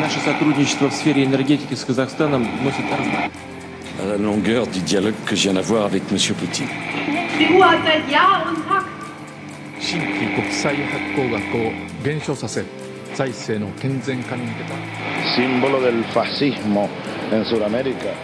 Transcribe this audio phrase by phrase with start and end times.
[0.00, 2.84] Наше сотрудничество в сфере энергетики с Казахстаном носит
[4.00, 6.18] à la longueur du dialogue que je viens d'avoir avec M.
[6.38, 6.68] Poutine.
[15.34, 16.88] Símbolo del fascismo
[17.32, 18.14] en Sudamérica.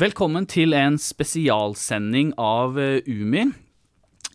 [0.00, 3.42] Velkommen til en spesialsending av eh, Umi.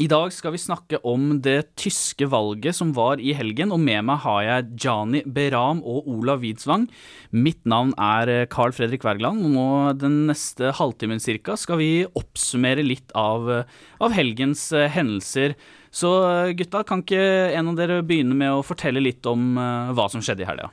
[0.03, 4.03] I dag skal vi snakke om det tyske valget som var i helgen, og med
[4.05, 6.85] meg har jeg Jani Beram og Olav Widsvang.
[7.33, 9.69] Mitt navn er eh, Carl Fredrik Wergeland, og nå
[10.03, 15.55] den neste halvtimen cirka skal vi oppsummere litt av, eh, av helgens hendelser.
[15.89, 16.11] Så
[16.59, 17.25] gutta, kan ikke
[17.55, 20.69] en av dere begynne med å fortelle litt om hva som skjedde i helga?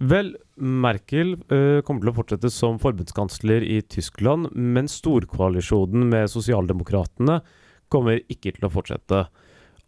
[0.00, 7.40] Vel, Merkel eh, kommer til å fortsette som forbundskansler i Tyskland, men storkoalisjonen med sosialdemokratene
[7.92, 9.26] kommer ikke til å fortsette.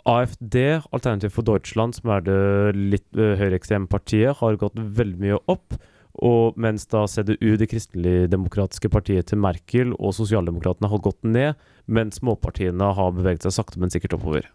[0.04, 0.58] AFD,
[0.92, 2.40] Alternativ for Deutschland, som er det
[2.76, 5.78] litt uh, høyreekstreme partiet, har gått veldig mye opp.
[6.24, 11.56] Og mens da CDU, det kristeligdemokratiske partiet til Merkel, og sosialdemokratene har gått ned,
[11.88, 14.52] mens småpartiene har beveget seg sakte, men sikkert oppover.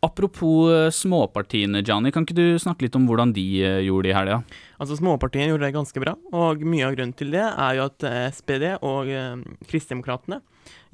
[0.00, 4.12] Apropos eh, småpartiene, Johnny, kan ikke du snakke litt om hvordan de eh, gjorde det
[4.12, 4.36] i helga?
[4.78, 8.06] Altså Småpartiene gjorde det ganske bra, og mye av grunnen til det er jo at
[8.06, 10.38] eh, SPD og eh, Kristdemokratene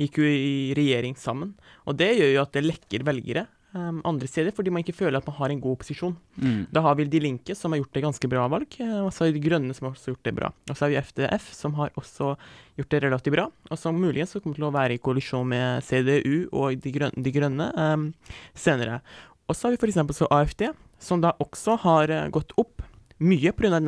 [0.00, 1.52] gikk jo i regjering sammen.
[1.84, 3.44] Og det gjør jo at det lekker velgere
[3.74, 6.16] eh, andre steder, fordi man ikke føler at man har en god opposisjon.
[6.38, 6.62] Mm.
[6.74, 9.24] Da har vi De Linke, som har gjort det ganske bra valg, eh, og så
[9.24, 10.52] har vi De Grønne, som har også gjort det bra.
[10.68, 12.32] Og så har vi FDF, som har også
[12.78, 16.48] gjort det relativt bra, og som muligens kommer til å være i koalisjon med CDU
[16.50, 18.08] og De Grønne, de grønne um,
[18.54, 19.02] senere.
[19.48, 20.16] Og så har vi f.eks.
[20.16, 20.68] så AFD,
[21.02, 22.84] som da også har eh, gått opp
[23.22, 23.80] mye pga.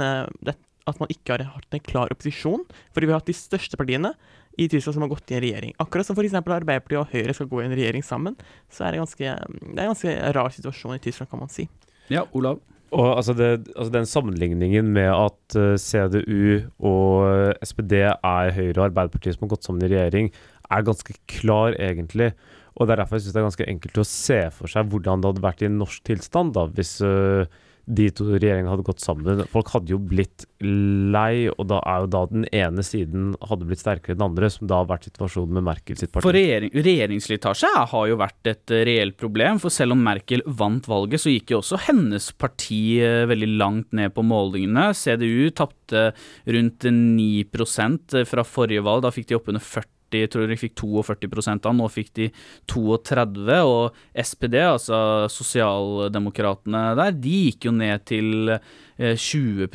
[0.87, 2.63] at man ikke har hatt en klar opposisjon.
[2.95, 4.13] Fordi vi har hatt de største partiene
[4.57, 5.75] i Tyskland som har gått i en regjering.
[5.83, 6.37] Akkurat som f.eks.
[6.39, 8.39] Arbeiderpartiet og Høyre skal gå i en regjering sammen,
[8.73, 11.69] så er det ganske, det er en ganske rar situasjon i Tyskland, kan man si.
[12.13, 12.63] Ja, Olav?
[12.95, 18.77] Og altså, det, altså Den sammenligningen med at eh, CDU og eh, SPD er Høyre
[18.79, 20.31] og Arbeiderpartiet som har gått sammen i regjering,
[20.71, 22.33] er ganske klar, egentlig.
[22.77, 25.23] Og det er derfor jeg syns det er ganske enkelt å se for seg hvordan
[25.23, 27.49] det hadde vært i en norsk tilstand da, hvis eh,
[27.87, 29.45] de to regjeringene hadde gått sammen.
[29.51, 33.83] Folk hadde jo blitt lei, og da er jo da den ene siden hadde blitt
[33.83, 36.27] sterkere enn den andre, som da har vært situasjonen med Merkel sitt parti.
[36.27, 40.91] For regjering, regjeringsslitasje har jo vært et eh, reelt problem, for selv om Merkel vant
[40.91, 44.89] valget, så gikk jo også hennes parti eh, veldig langt ned på målingene.
[44.97, 46.09] CDU tapte
[46.51, 51.57] rundt 9% fra forrige valg, da fikk de oppunder 40 jeg tror de fikk 42
[51.57, 52.29] av, nå fikk de
[52.71, 54.99] 32, og SPD, altså
[55.33, 59.67] sosialdemokratene der, de gikk jo ned til eh, 20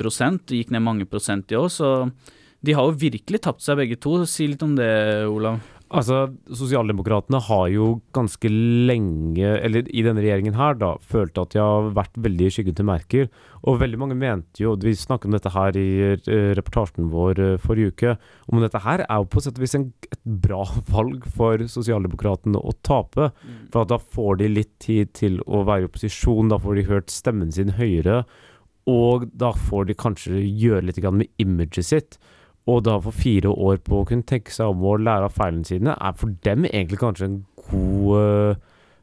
[0.48, 1.70] de gikk ned mange prosent i år.
[1.70, 1.92] så
[2.62, 4.20] de har jo virkelig tapt seg begge to.
[4.30, 4.92] Si litt om det,
[5.26, 5.58] Olav.
[5.92, 11.60] Altså, Sosialdemokratene har jo ganske lenge, eller i denne regjeringen her, da, følt at de
[11.60, 13.28] har vært veldig i skyggen til Merkel.
[13.68, 17.58] Og veldig mange mente jo, vi snakket om dette her i eh, reportasjen vår eh,
[17.62, 18.16] forrige uke,
[18.48, 20.64] om dette her er jo på sett og vis en, et bra
[20.96, 23.32] valg for sosialdemokratene å tape.
[23.74, 26.88] For at da får de litt tid til å være i opposisjon, da får de
[26.88, 28.24] hørt stemmen sin høyere.
[28.90, 32.22] Og da får de kanskje gjøre litt med imaget sitt.
[32.70, 35.66] Og da få fire år på å kunne tenke seg om å lære av feilene
[35.66, 37.40] sine, er for dem egentlig kanskje en
[37.72, 38.60] god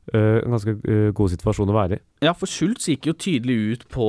[0.09, 2.01] Uh, En ganske uh, god situasjon å være i.
[2.25, 4.07] Ja, for Schultz gikk jo tydelig ut på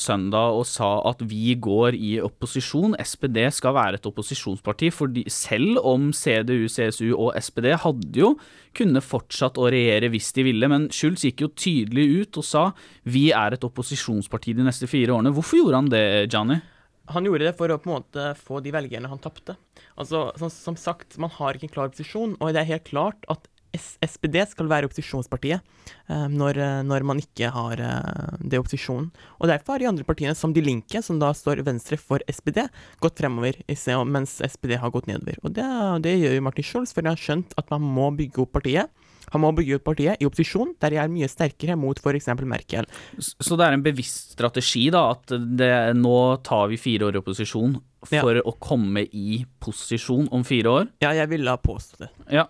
[0.00, 2.96] søndag og sa at vi går i opposisjon.
[2.96, 8.32] SPD skal være et opposisjonsparti, fordi selv om CDU, CSU og SPD hadde jo
[8.72, 12.64] kunne fortsatt å regjere hvis de ville, men Schultz gikk jo tydelig ut og sa
[13.04, 15.34] vi er et opposisjonsparti de neste fire årene.
[15.36, 16.62] Hvorfor gjorde han det, Gianni?
[17.10, 19.56] Han gjorde det for å på en måte få de velgerne han tapte.
[19.98, 23.26] Altså, som, som sagt, man har ikke en klar opposisjon, og det er helt klart
[23.32, 29.08] at SPD skal være opposisjonspartiet eh, når, eh, når, man ikke har eh, det opposisjonen.
[29.40, 32.66] Og derfor har de andre partiene, som De Linke, som da står venstre for SPD,
[33.02, 33.62] gått fremover,
[34.04, 35.40] mens SPD har gått nedover.
[35.42, 35.68] Og det,
[36.04, 38.92] det gjør jo Martin Schulz, for han har skjønt at man må bygge opp partiet.
[39.32, 42.30] Han må bygge ut partiet i opposisjon, der de er mye sterkere mot f.eks.
[42.44, 42.88] Merkel.
[43.18, 46.16] Så det er en bevisst strategi, da, at det, nå
[46.46, 47.78] tar vi fire år i opposisjon
[48.08, 48.42] for ja.
[48.44, 50.90] å komme i posisjon om fire år?
[51.04, 52.12] Ja, jeg ville ha påstått det.
[52.40, 52.48] Ja.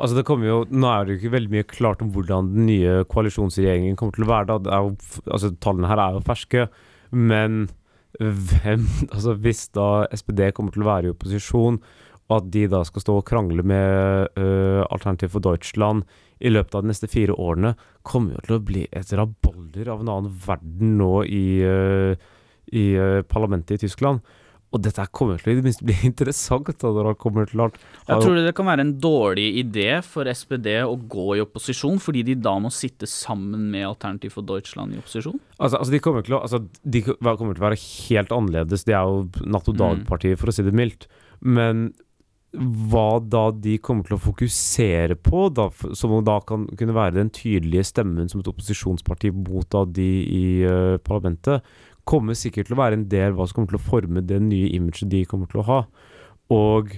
[0.00, 2.68] Altså det kommer jo, Nå er det jo ikke veldig mye klart om hvordan den
[2.70, 4.56] nye koalisjonsregjeringen kommer til å være.
[4.64, 4.94] da, jo,
[5.26, 6.66] altså Tallene her er jo ferske,
[7.10, 7.66] men
[8.20, 11.80] hvem altså Hvis da SPD kommer til å være i opposisjon,
[12.30, 16.06] og at de da skal stå og krangle med uh, Alternativ for Deutschland
[16.40, 17.74] i løpet av de neste fire årene,
[18.06, 22.14] kommer jo til å bli et rabalder av en annen verden nå i, uh,
[22.70, 24.22] i uh, parlamentet i Tyskland.
[24.70, 27.64] Og dette kommer til å i det minste bli interessant da, når han kommer til
[27.64, 31.98] ha Jeg tror det kan være en dårlig idé for SPD å gå i opposisjon,
[32.02, 35.40] fordi de da må sitte sammen med Alternativ for Deutschland i opposisjon?
[35.58, 38.86] Altså, altså, de kommer å altså, De kommer til å være helt annerledes.
[38.86, 41.10] De er jo natt og dag-partiet, for å si det mildt.
[41.42, 41.90] Men
[42.52, 47.30] hva da de kommer til å fokusere på, da, som da kan kunne være den
[47.34, 51.62] tydelige stemmen som et opposisjonsparti mot da de i uh, parlamentet,
[52.08, 54.72] kommer sikkert til å være en del hva som kommer til å forme det nye
[54.74, 55.80] imaget de kommer til å ha.
[56.50, 56.96] Og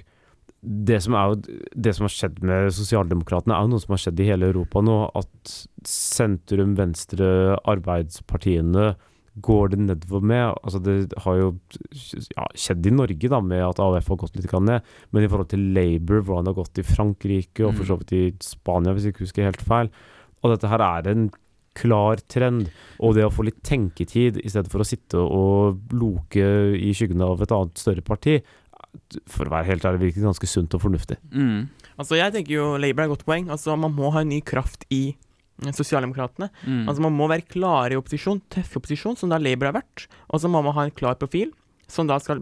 [0.63, 1.37] det som, er,
[1.75, 4.81] det som har skjedd med sosialdemokratene, er jo noe som har skjedd i hele Europa
[4.85, 4.99] nå.
[5.19, 5.57] At
[5.89, 8.93] sentrum, venstre, arbeidspartiene
[9.41, 10.55] går det nedover med.
[10.63, 11.51] Altså det har jo
[12.37, 15.53] ja, skjedd i Norge da, med at AUF har gått litt ned, men i forhold
[15.53, 19.09] til Labour, hvordan det har gått i Frankrike og for så vidt i Spania, hvis
[19.09, 19.93] jeg ikke husker helt feil.
[20.43, 21.31] Og dette her er en
[21.79, 22.69] klar trend.
[23.01, 26.45] Og det å få litt tenketid i stedet for å sitte og loke
[26.77, 28.41] i skyggen av et annet større parti,
[29.31, 31.17] for å være helt ærlig, virker ganske sunt og fornuftig.
[31.33, 31.71] Mm.
[31.97, 33.49] Altså, jeg tenker jo Labour er et godt poeng.
[33.53, 35.15] Altså, man må ha en ny kraft i
[35.71, 36.49] Sosialdemokratene.
[36.67, 36.85] Mm.
[36.89, 40.07] Altså, man må være klare i opposisjon, tøff i opposisjon, som da Labour har vært.
[40.35, 41.53] Og så må man ha en klar profil
[41.93, 42.41] som da skal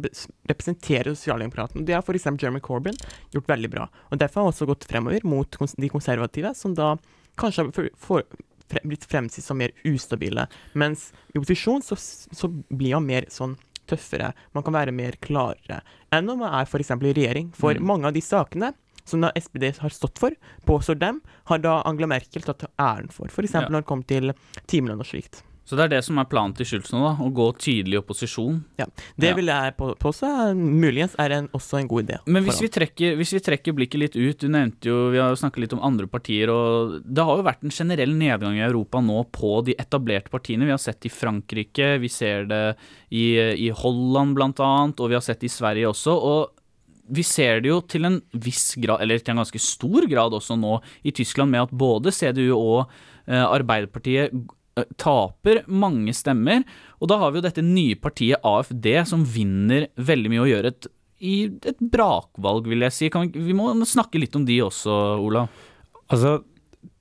[0.48, 1.84] representere Sosialdemokratene.
[1.84, 2.28] Det har f.eks.
[2.40, 2.96] Jeremy Corbyn
[3.34, 3.88] gjort veldig bra.
[4.10, 6.94] Og Derfor har han også gått fremover mot de konservative, som da
[7.40, 8.22] kanskje har for, for,
[8.70, 10.46] fre, blitt fremstilt som mer ustabile.
[10.78, 13.56] Mens i opposisjon så, så blir han mer sånn
[13.90, 14.32] tøffere.
[14.54, 15.80] Man kan være mer klarere
[16.14, 16.92] enn om man er f.eks.
[16.94, 17.50] i regjering.
[17.58, 17.86] For Mm.
[17.90, 18.72] mange av de sakene
[19.04, 20.30] som da SPD har stått for,
[20.66, 21.20] påstår dem,
[21.50, 23.26] har da Angela Merkel tatt æren for.
[23.28, 23.54] F.eks.
[23.54, 23.68] Ja.
[23.68, 24.32] når det kom til
[24.66, 25.42] timelønn og slikt.
[25.70, 27.10] Så det er det som er planen til Schultz nå, da?
[27.22, 28.56] Å gå tydelig i opposisjon?
[28.74, 29.34] Det Ja.
[29.36, 32.18] vil jeg på- påstå muligens er en, også en god idé.
[32.26, 35.30] Men hvis vi, trekker, hvis vi trekker blikket litt ut, du nevnte jo, vi har
[35.30, 38.66] jo snakket litt om andre partier, og det har jo vært en generell nedgang i
[38.66, 40.64] Europa nå på de etablerte partiene.
[40.66, 42.76] Vi har sett det i Frankrike, vi ser det
[43.12, 43.38] i,
[43.68, 46.10] i Holland blant annet, og vi har sett det i Sverige også.
[46.20, 46.50] og
[47.10, 50.56] vi ser det jo til en viss grad, eller til en ganske stor grad også
[50.60, 52.78] nå i Tyskland, med at både CDU og
[53.26, 56.64] eh, Arbeiderpartiet eh, taper mange stemmer.
[57.00, 60.72] Og da har vi jo dette nye partiet AFD som vinner veldig mye og gjør
[60.72, 60.90] et
[61.20, 63.08] et brakvalg, vil jeg si.
[63.12, 65.50] Vi, vi må snakke litt om de også, Olav.
[66.08, 66.38] Altså,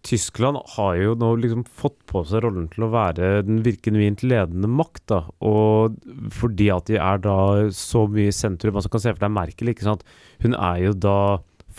[0.05, 4.69] Tyskland har jo nå liksom fått på seg rollen til å være den virkelig ledende
[4.71, 5.19] makt, da.
[5.43, 5.97] Og
[6.33, 7.39] fordi at de er da
[7.75, 10.05] så mye i sentrum Altså kan se for deg Merkel, ikke sant.
[10.43, 11.17] Hun er jo da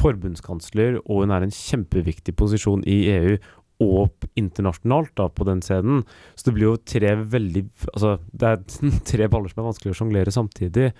[0.01, 3.39] forbundskansler, og hun er en kjempeviktig posisjon i EU
[3.81, 6.05] og internasjonalt da på den scenen.
[6.37, 7.65] Så det blir jo tre veldig
[7.95, 8.61] Altså, det er
[9.13, 10.91] tre baller som er vanskelig å sjonglere samtidig.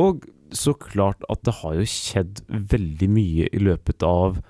[0.00, 0.24] Og
[0.54, 4.40] så klart at det har jo skjedd veldig mye i løpet av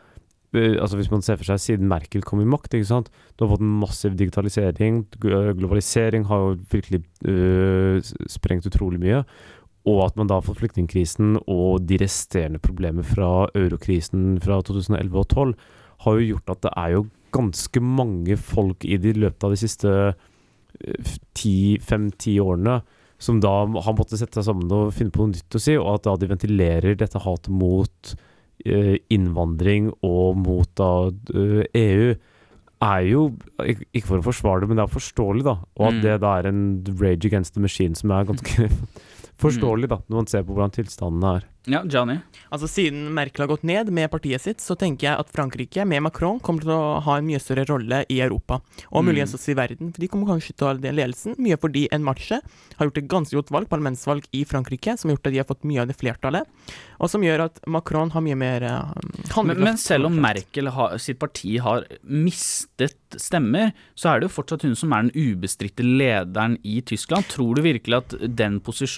[0.54, 3.10] altså Hvis man ser for seg siden Merkel kom i makt, ikke sant.
[3.34, 5.04] Du har fått en massiv digitalisering.
[5.20, 7.98] Globalisering har jo virkelig øh,
[8.30, 9.24] sprengt utrolig mye.
[9.84, 15.18] Og at man da har fått flyktningkrisen og de resterende problemer fra eurokrisen fra 2011
[15.18, 15.56] og 2012,
[16.04, 17.04] har jo gjort at det er jo
[17.34, 19.90] ganske mange folk i de løpet av de siste
[21.84, 22.80] fem-ti årene
[23.22, 25.90] som da har måttet sette seg sammen og finne på noe nytt å si, og
[25.94, 28.14] at da de ventilerer dette hatet mot
[28.64, 32.14] innvandring og mot da eh, EU,
[32.84, 33.20] er jo
[33.94, 35.54] Ikke for å forsvare det, men det er forståelig, da.
[35.78, 36.02] Og at Mm.
[36.02, 36.62] det da er en
[37.00, 38.68] rage against the machine som er ganske
[39.44, 41.46] forståelig, da, når man ser på hvordan tilstandene er.
[41.66, 42.18] Ja, Johnny.
[42.52, 46.02] Altså Siden Merkel har gått ned med partiet sitt, så tenker jeg at Frankrike med
[46.04, 48.58] Macron kommer til å ha en mye større rolle i Europa,
[48.90, 49.08] og Mm.
[49.08, 49.92] muligens også i verden.
[49.94, 52.40] For De kommer kanskje til å ha den ledelsen, mye fordi En Marche
[52.76, 55.48] har gjort et ganske godt valg, parlamentsvalg i Frankrike, som har gjort at de har
[55.48, 56.44] fått mye av det flertallet,
[57.00, 58.92] og som gjør at Macron har mye mer uh,
[59.44, 64.34] Men, men selv om Merkel har, sitt parti har mistet stemmer, så er det jo
[64.36, 67.24] fortsatt hun som er den ubestridte lederen i Tyskland.
[67.30, 68.14] Tror du virkelig at,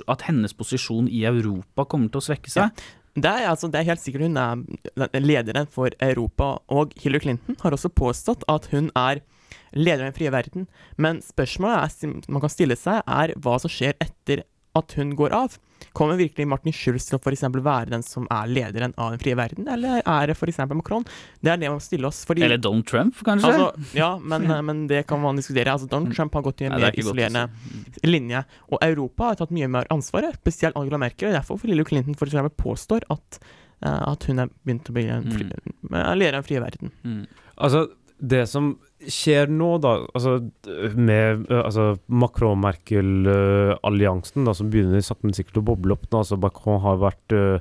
[0.08, 2.26] at hennes posisjon i Europa kommer til å
[2.56, 2.92] svekke Ja.
[3.16, 7.56] Det er, altså, det er helt sikkert hun er lederen for Europa, og Hillary Clinton
[7.62, 9.22] har også påstått at hun er
[9.72, 10.66] leder i den frie verden.
[11.00, 14.44] Men spørsmålet er, man kan stille seg, er hva som skjer etter
[14.76, 15.56] at hun går av.
[15.96, 19.20] Kommer virkelig Martin Schulz til å for eksempel være den som er lederen av den
[19.22, 20.58] frie verden, eller er det f.eks.
[20.76, 21.06] Macron?
[21.40, 22.22] Det er det man må stille oss.
[22.28, 23.52] Fordi, Eller Donald Trump, kanskje?
[23.52, 25.72] Altså, ja, men, men det kan man diskutere.
[25.72, 27.46] Altså, Donald Trump har gått i en Nei, er mer isolerende
[28.04, 28.42] linje.
[28.72, 31.30] Og Europa har tatt mye mer ansvar, spesielt Angela Merkel.
[31.30, 33.40] og Derfor Lille Clinton for eksempel påstår at,
[33.80, 36.92] eh, at hun er begynt å bli en fri, leder av den frie verden.
[37.04, 37.22] Mm.
[37.56, 37.86] Altså,
[38.18, 38.78] det som
[39.12, 40.38] skjer nå, da, altså
[40.96, 46.16] med øh, altså Macron-Merkel-alliansen, da, som begynner sakte, men sikkert å boble opp nå.
[46.22, 47.58] Altså, Macron har vært uh,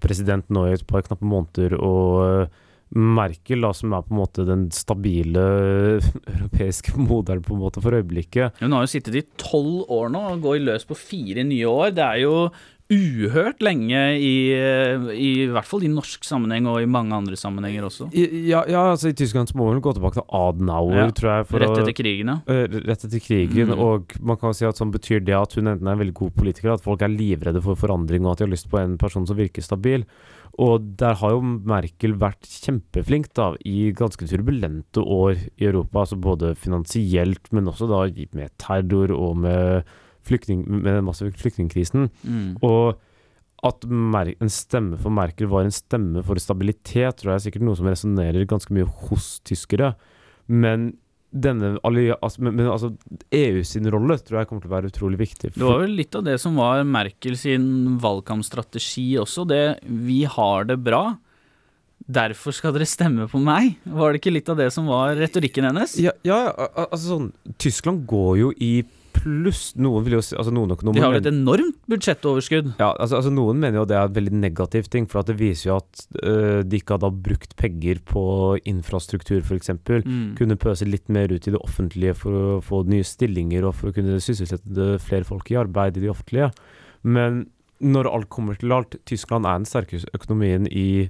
[0.00, 2.48] president nå i et par knappe måneder, og uh,
[2.88, 5.44] Merkel, da, som er på en måte den stabile
[6.38, 8.46] europeiske moderen på en måte for øyeblikket.
[8.62, 11.88] Hun har jo sittet i tolv år nå og går løs på fire nye år.
[11.98, 12.34] Det er jo
[12.88, 14.34] uhørt lenge i,
[15.12, 18.08] i, hvert fall i norsk sammenheng og i mange andre sammenhenger også.
[18.16, 21.48] Ja, ja altså i Tyskland må man gå tilbake til Adenauer, Ja, tror jeg.
[21.64, 22.38] Rett etter krigen, ja.
[22.48, 23.78] Eh, Rett etter krigen, Mm.
[23.84, 26.34] og man kan si at sånn betyr det at hun enten er en veldig god
[26.34, 29.26] politiker, at folk er livredde for forandring, og at de har lyst på en person
[29.28, 30.06] som virker stabil.
[30.58, 36.18] Og der har jo Merkel vært kjempeflink da, i ganske turbulente år i Europa, altså
[36.18, 38.02] både finansielt, men også da
[38.34, 39.84] med terror og med,
[40.28, 42.08] flyktning, med den massive flyktningkrisen.
[42.22, 42.56] Mm.
[42.66, 42.98] Og
[43.66, 47.78] at en stemme for Merkel var en stemme for stabilitet, tror jeg er sikkert noe
[47.78, 49.96] som resonnerer ganske mye hos tyskere.
[50.46, 50.92] Men
[51.28, 52.92] denne altså, men, men altså,
[53.36, 55.52] EU sin rolle tror jeg kommer til å være utrolig viktig.
[55.56, 60.68] Det var vel litt av det som var Merkel sin valgkampstrategi også, det 'vi har
[60.70, 61.18] det bra'.
[62.08, 63.76] Derfor skal dere stemme på meg.
[63.84, 65.98] Var det ikke litt av det som var retorikken hennes?
[66.00, 66.54] Ja, ja
[66.88, 68.86] altså sånn Tyskland går jo i
[69.18, 69.62] pluss.
[69.78, 72.70] Noen vil jo si altså noen økonomer De har jo et enormt budsjettoverskudd.
[72.80, 75.38] Ja, altså, altså Noen mener jo det er en veldig negativ ting, for at det
[75.40, 78.24] viser jo at øh, de ikke hadde brukt penger på
[78.68, 79.74] infrastruktur f.eks.
[79.74, 80.34] Mm.
[80.38, 83.90] Kunne pøse litt mer ut i det offentlige for å få nye stillinger og for
[83.90, 86.50] å kunne sysselsette flere folk i arbeid i det offentlige.
[87.02, 87.46] Men
[87.78, 91.08] når alt kommer til alt, Tyskland er den sterkeste økonomien i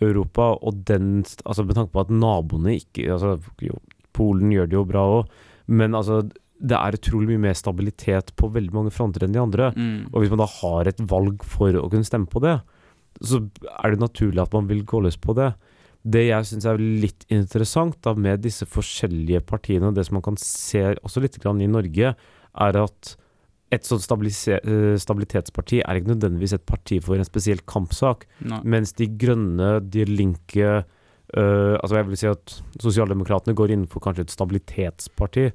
[0.00, 3.78] Europa, og den altså Med tanke på at naboene ikke altså, jo,
[4.16, 5.34] Polen gjør det jo bra òg,
[5.68, 6.22] men altså
[6.60, 9.70] det er utrolig mye mer stabilitet på veldig mange fronter enn de andre.
[9.76, 10.10] Mm.
[10.12, 12.58] Og hvis man da har et valg for å kunne stemme på det,
[13.24, 13.40] så
[13.80, 15.52] er det naturlig at man vil gå løs på det.
[16.00, 20.24] Det jeg syns er litt interessant da med disse forskjellige partiene, og det som man
[20.30, 23.16] kan se også litt i Norge, er at
[23.70, 28.58] et sånt eh, stabilitetsparti er ikke nødvendigvis et parti for en spesiell kampsak, Nei.
[28.64, 30.82] mens De grønne, De linke
[31.36, 35.50] øh, altså Jeg vil si at Sosialdemokratene går innenfor kanskje et stabilitetsparti.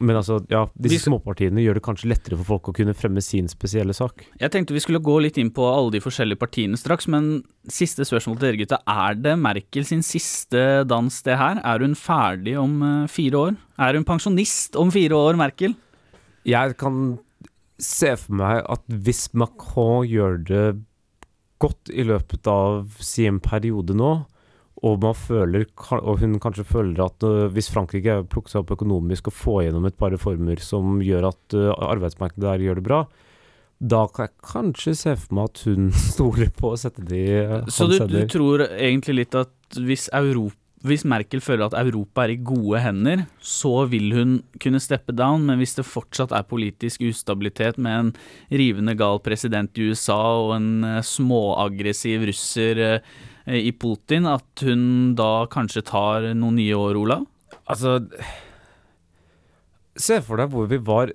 [0.00, 3.22] Men altså, ja, disse skal- småpartiene gjør det kanskje lettere for folk å kunne fremme
[3.24, 4.26] sin spesielle sak.
[4.38, 8.04] Jeg tenkte vi skulle gå litt inn på alle de forskjellige partiene straks, men siste
[8.04, 8.80] spørsmål til dere gutta.
[8.86, 11.62] Er det Merkel sin siste dans, det her?
[11.64, 13.56] Er hun ferdig om eh, fire år?
[13.78, 15.74] Er hun pensjonist om fire år, Merkel?
[16.44, 17.18] Jeg kan
[17.80, 20.66] se for meg at hvis Macron gjør det
[21.58, 24.26] godt i løpet av sin periode nå,
[24.84, 25.64] og, man føler,
[25.96, 29.88] og hun kanskje føler at øh, hvis Frankrike plukker seg opp økonomisk og får gjennom
[29.88, 33.00] et par reformer som gjør at øh, arbeidsmarkedet der gjør det bra,
[33.80, 37.40] da kan jeg kanskje se for meg at hun stoler på å sette det i
[37.40, 42.26] øh, Så du, du tror egentlig litt at hvis, Europa, hvis Merkel føler at Europa
[42.26, 46.44] er i gode hender, så vil hun kunne steppe down, men hvis det fortsatt er
[46.46, 48.12] politisk ustabilitet med en
[48.52, 53.00] rivende gal president i USA og en småaggressiv russer
[53.46, 57.26] i Putin, at hun da kanskje tar noen nye år, Olav?
[57.70, 58.00] Altså
[59.96, 61.10] Se for deg hvor vi var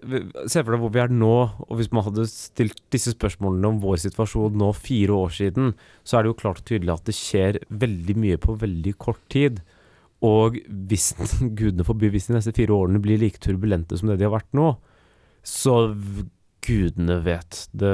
[0.50, 1.36] Se for deg hvor vi er nå,
[1.68, 6.18] og hvis man hadde stilt disse spørsmålene om vår situasjon nå fire år siden, så
[6.18, 9.62] er det jo klart og tydelig at det skjer veldig mye på veldig kort tid.
[10.26, 10.58] Og
[10.90, 11.12] hvis
[11.60, 14.50] gudene forby, hvis de neste fire årene blir like turbulente som det de har vært
[14.58, 14.74] nå,
[15.46, 15.78] så
[16.66, 17.64] gudene vet.
[17.74, 17.92] Det,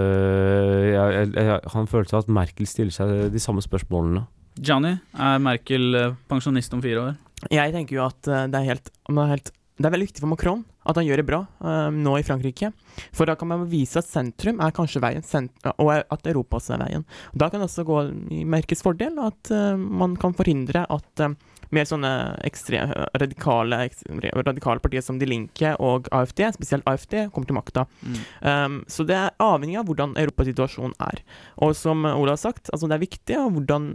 [0.94, 4.26] jeg, jeg, jeg har en at Merkel stiller seg de samme spørsmålene.
[4.58, 7.16] Johnny, er Merkel eh, pensjonist om fire år?
[7.54, 10.24] Jeg tenker jo at eh, det er helt, det er helt det er veldig viktig
[10.24, 12.72] for Macron at han gjør det bra eh, nå i Frankrike.
[13.16, 16.78] For da kan man vise at sentrum er kanskje veien, sent og at Europa også
[16.78, 17.06] er veien.
[17.38, 18.00] Da kan det også gå
[18.34, 21.36] i Merkes fordel at uh, man kan forhindre at eh,
[21.76, 22.12] mer sånne
[22.48, 27.86] ekstrem, radikale, ekstrem, radikale partier som De Linke og AFD, spesielt AFD, kommer til makta.
[28.02, 28.20] Mm.
[28.42, 31.24] Um, så det er avhengig av hvordan europasituasjonen er.
[31.64, 33.92] Og som Ola har sagt, altså det er viktig hvordan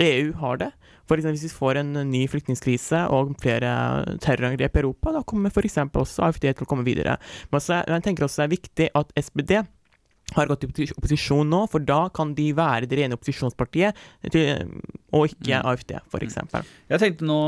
[0.00, 0.70] EU har det.
[1.10, 3.72] For eksempel hvis vi får en ny flyktningkrise og flere
[4.22, 5.80] terrorangrep i Europa, da kommer f.eks.
[5.90, 7.18] også AFD til å komme videre.
[7.50, 9.56] Men jeg tenker også det er viktig at SPD
[10.36, 13.98] har gått i opposisjon nå, for da kan de være det rene opposisjonspartiet,
[15.10, 15.66] og ikke Mm.
[15.66, 16.36] AFD, f.eks.
[16.88, 17.40] Jeg tenkte nå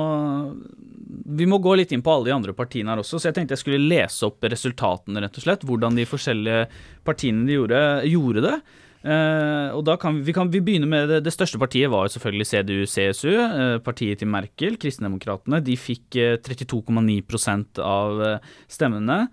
[1.38, 3.54] Vi må gå litt inn på alle de andre partiene her også, så jeg tenkte
[3.54, 5.66] jeg skulle lese opp resultatene, rett og slett.
[5.68, 6.64] Hvordan de forskjellige
[7.06, 8.56] partiene de gjorde, gjorde det.
[9.02, 12.12] Uh, og da kan vi, kan, vi begynne med det, det største partiet var jo
[12.14, 15.58] selvfølgelig CDU-CSU, uh, partiet til Merkel, Kristendemokratene.
[15.66, 19.24] De fikk uh, 32,9% av eh, stemmene.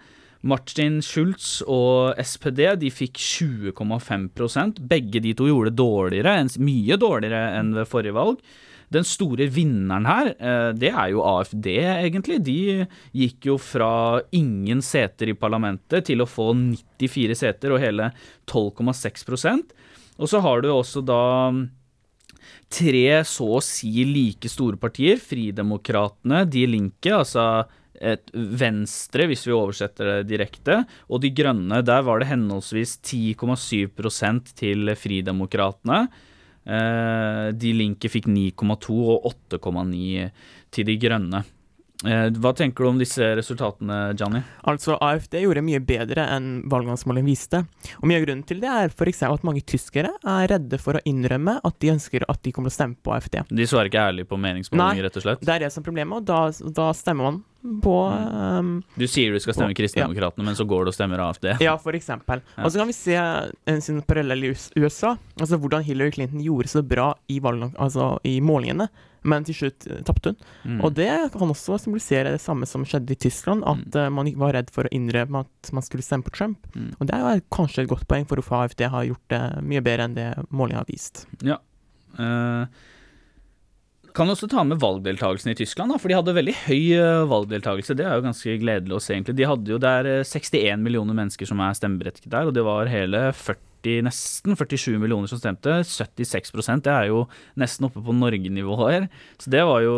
[0.41, 7.58] Martin Schulz og SPD de fikk 20,5% Begge de to gjorde det dårligere, mye dårligere
[7.60, 8.39] enn ved forrige valg.
[8.89, 12.39] Den store vinneren her, eh, det er jo AFD, egentlig.
[12.41, 18.10] De gikk jo fra ingen seter i parlamentet til å få 94 seter og hele
[18.50, 19.75] 12,6%
[20.19, 21.51] Og så har du også da
[22.69, 25.17] tre så å si like store partier.
[25.22, 27.65] Fridemokratene, De Linke, altså
[28.33, 31.81] Venstre, hvis vi oversetter det direkte, og De Grønne.
[31.85, 36.01] Der var det henholdsvis 10,7 til Fridemokratene.
[36.69, 40.29] Eh, De Linke fikk 9,2 og 8,9
[40.71, 41.43] til De Grønne.
[42.07, 44.39] Eh, Hva tenker du om disse resultatene, Johnny?
[44.71, 47.65] Altså, AFD gjorde mye bedre enn valgmangsmålene viste.
[47.99, 49.23] Og mye av grunnen til det er f.eks.
[49.27, 52.77] at mange tyskere er redde for å innrømme at de ønsker at de kommer til
[52.77, 53.41] å stemme på AFD.
[53.51, 55.43] De svarer ikke ærlig på meningsmålinger, rett og slett?
[55.43, 57.41] Nei, Det er det som er problemet, og da, da stemmer man
[57.83, 61.49] på um, Du sier du skal stemme Kristendemokratene, men så går du og stemmer AFD?
[61.59, 62.39] Ja, for eksempel.
[62.55, 66.71] Og så kan vi se en sin parallell i USA, altså hvordan Hillary Clinton gjorde
[66.71, 68.87] så bra i, valg, altså i målingene,
[69.27, 70.43] men til slutt eh, tapte hun.
[70.63, 70.83] Mm.
[70.85, 74.15] Og det kan også symbolisere det samme som skjedde i Tyskland, at mm.
[74.15, 76.69] man var redd for å innrømme at man skulle stemme på Trump.
[76.75, 76.93] Mm.
[76.97, 80.07] Og det er kanskje et godt poeng for hvorfor AFD har gjort det mye bedre
[80.07, 81.25] enn det målingen har vist.
[81.45, 81.59] Ja.
[82.19, 82.65] Uh,
[84.15, 87.95] kan også ta med valgdeltakelsen i Tyskland, da, for de hadde veldig høy eh, valgdeltakelse.
[87.97, 89.38] Det er jo ganske gledelig å se, egentlig.
[89.39, 92.89] De hadde jo der eh, 61 millioner mennesker som er stemmeberettiget der, og det var
[92.91, 93.61] hele 40,
[94.05, 95.79] nesten 47 millioner som stemte.
[95.88, 97.24] 76% det er jo
[97.59, 99.07] nesten oppe på Norge-nivå her.
[99.39, 99.95] Så det var jo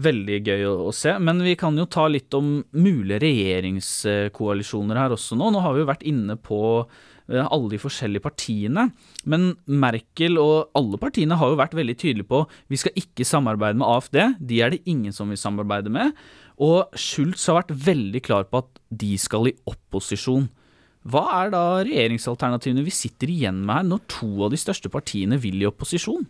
[0.00, 1.14] veldig gøy å se.
[1.22, 5.50] Men vi kan jo ta litt om mulige regjeringskoalisjoner her også nå.
[5.54, 8.88] Nå har vi jo vært inne på eh, alle de forskjellige partiene.
[9.30, 13.78] Men Merkel og alle partiene har jo vært veldig tydelige på vi skal ikke samarbeide
[13.80, 14.20] med AFD.
[14.40, 16.14] De er det ingen som vil samarbeide med.
[16.62, 20.48] Og Schultz har vært veldig klar på at de skal i opposisjon.
[21.04, 25.36] Hva er da regjeringsalternativene vi sitter igjen med her, når to av de største partiene
[25.40, 26.24] vil i opposisjon?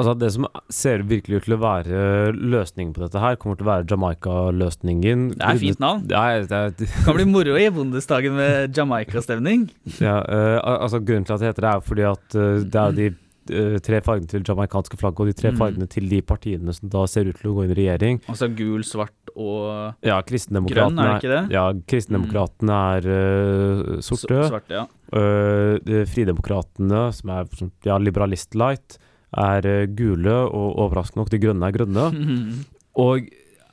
[0.00, 3.66] Altså Det som ser virkelig ut til å være løsningen på dette her, kommer til
[3.66, 5.26] å være Jamaica-løsningen.
[5.34, 6.06] Det er fint navn.
[6.08, 9.68] Ja, det Det kan bli moro i Bondestagen med Jamaica-stevning.
[10.00, 12.96] ja, uh, altså Grunnen til at det heter det, er fordi at uh, det er
[12.96, 13.10] de
[13.46, 15.58] tre fargene til jamaicanske flagget og de tre Mm.
[15.58, 18.20] fargene til de partiene som da ser ut til å gå inn i regjering.
[18.28, 21.50] Altså gul, svart og Ja, grønn, er det ikke det?
[21.54, 24.42] Ja, kristendemokratene er uh, sorte.
[24.50, 24.86] Svarte, ja.
[25.14, 27.46] Uh, Fridemokratene, som er
[27.86, 28.98] ja, liberalist-light,
[29.36, 32.06] er uh, gule, og overraskende nok, de grønne er grønne.
[33.00, 33.28] Og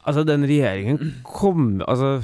[0.05, 2.21] altså, den regjeringen kom Altså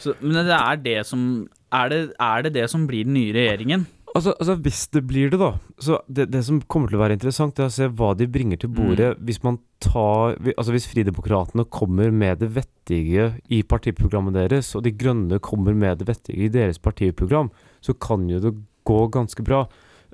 [0.00, 3.32] Så, men det er det som er det, er det det som blir den nye
[3.32, 3.86] regjeringen?
[4.14, 7.16] Altså, altså Hvis det blir det, da Så det, det som kommer til å være
[7.16, 9.14] interessant, er å se hva de bringer til bordet.
[9.24, 14.92] Hvis man tar Altså hvis Fridemokratene kommer med det vettige i partiprogrammet deres, og De
[14.92, 17.48] Grønne kommer med det vettige i deres partiprogram,
[17.80, 18.52] så kan jo det
[18.84, 19.64] gå ganske bra.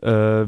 [0.04, 0.46] Uh,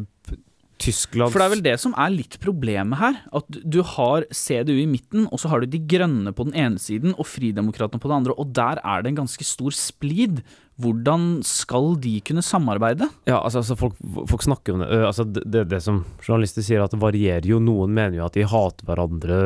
[0.80, 3.18] Tyskland For det er vel det som er litt problemet her.
[3.36, 6.54] At du- du har CDU i midten, og så har du De Grønne på den
[6.54, 10.42] ene siden og Fridemokratene på den andre, og der er det en ganske stor splid.
[10.80, 13.08] Hvordan skal de kunne samarbeide?
[13.28, 13.96] Ja, altså, altså folk,
[14.30, 14.88] folk snakker om det.
[14.92, 17.60] øh, altså det, det, det som journalister sier, at det varierer jo.
[17.62, 19.40] Noen mener jo at de hater hverandre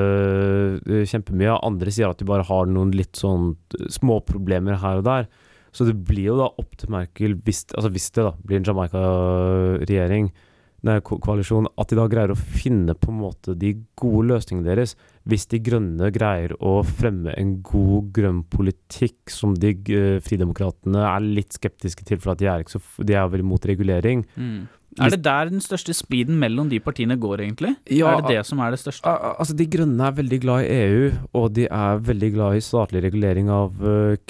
[0.84, 1.58] øh, kjempemye.
[1.60, 5.28] Andre sier at de bare har noen litt sånn øh, småproblemer her og der.
[5.74, 8.66] Så det blir jo da opp til Merkel, hvis, altså hvis det da blir en
[8.68, 10.28] Jamaica-regjering,
[11.04, 14.94] koalisjon, at de da greier å finne på en måte de gode løsningene deres.
[15.24, 21.24] Hvis de grønne greier å fremme en god grønn politikk som de uh, fridemokratene er
[21.24, 24.26] litt skeptiske til, for at de er, ikke så, de er veldig mot regulering.
[25.00, 27.72] Er det der den største spliden mellom de partiene går, egentlig?
[27.90, 29.06] Ja, er det det som er det største?
[29.10, 32.56] Al- al- Altså, De grønne er veldig glad i EU, og de er veldig glad
[32.56, 33.72] i statlig regulering av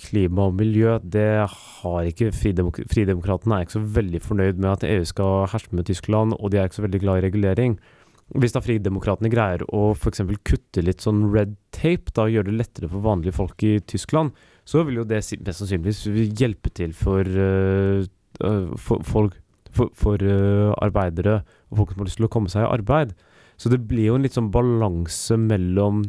[0.01, 0.99] klima og miljø.
[1.05, 5.77] Det har ikke Fridemok Fridemokratene er ikke så veldig fornøyd med at EU skal herske
[5.77, 7.77] med Tyskland, og de er ikke så veldig glad i regulering.
[8.41, 10.23] Hvis da Fridemokratene greier å f.eks.
[10.49, 14.33] kutte litt sånn red tape, da gjøre det lettere for vanlige folk i Tyskland,
[14.65, 16.07] så vil jo det mest sannsynligvis
[16.41, 19.37] hjelpe til for, uh, for folk
[19.75, 23.15] for, for uh, arbeidere og folk som har lyst til å komme seg i arbeid.
[23.61, 26.05] Så det blir jo en litt sånn balanse mellom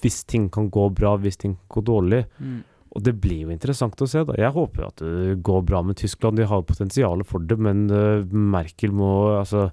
[0.00, 2.24] hvis ting kan gå bra, hvis ting kan gå dårlig.
[2.40, 2.60] Mm.
[2.90, 4.24] Og det blir jo interessant å se.
[4.26, 4.34] da.
[4.40, 6.40] Jeg håper jo at det går bra med Tyskland.
[6.40, 9.68] De har potensialet for det, men uh, Merkel må altså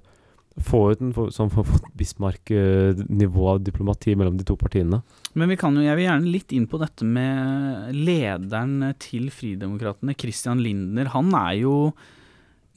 [0.64, 1.50] få ut en sånn
[1.98, 5.00] Bismarck-nivå av diplomati mellom de to partiene.
[5.38, 10.16] Men vi kan jo, jeg vil gjerne litt inn på dette med lederen til Fridemokratene,
[10.18, 11.12] Christian Lindner.
[11.14, 11.74] Han er jo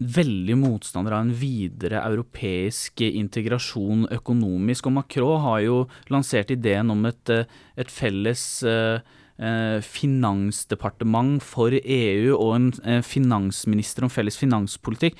[0.02, 4.88] veldig motstander av en videre europeisk integrasjon økonomisk.
[4.90, 5.82] Og Macron har jo
[6.14, 7.46] lansert ideen om et, eh,
[7.78, 9.00] et felles eh,
[9.38, 15.16] eh, finansdepartement for EU og en finansminister om felles finanspolitikk.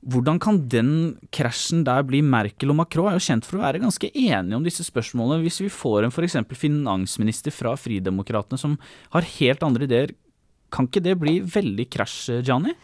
[0.00, 2.22] Hvordan kan den krasjen der bli?
[2.22, 5.44] Merkel og Macron er jo kjent for å være ganske enige om disse spørsmålene.
[5.44, 6.38] Hvis vi får en f.eks.
[6.56, 8.78] finansminister fra Fridemokratene som
[9.12, 10.14] har helt andre ideer,
[10.70, 12.74] Kan ikke det bli veldig krasj, Gianni?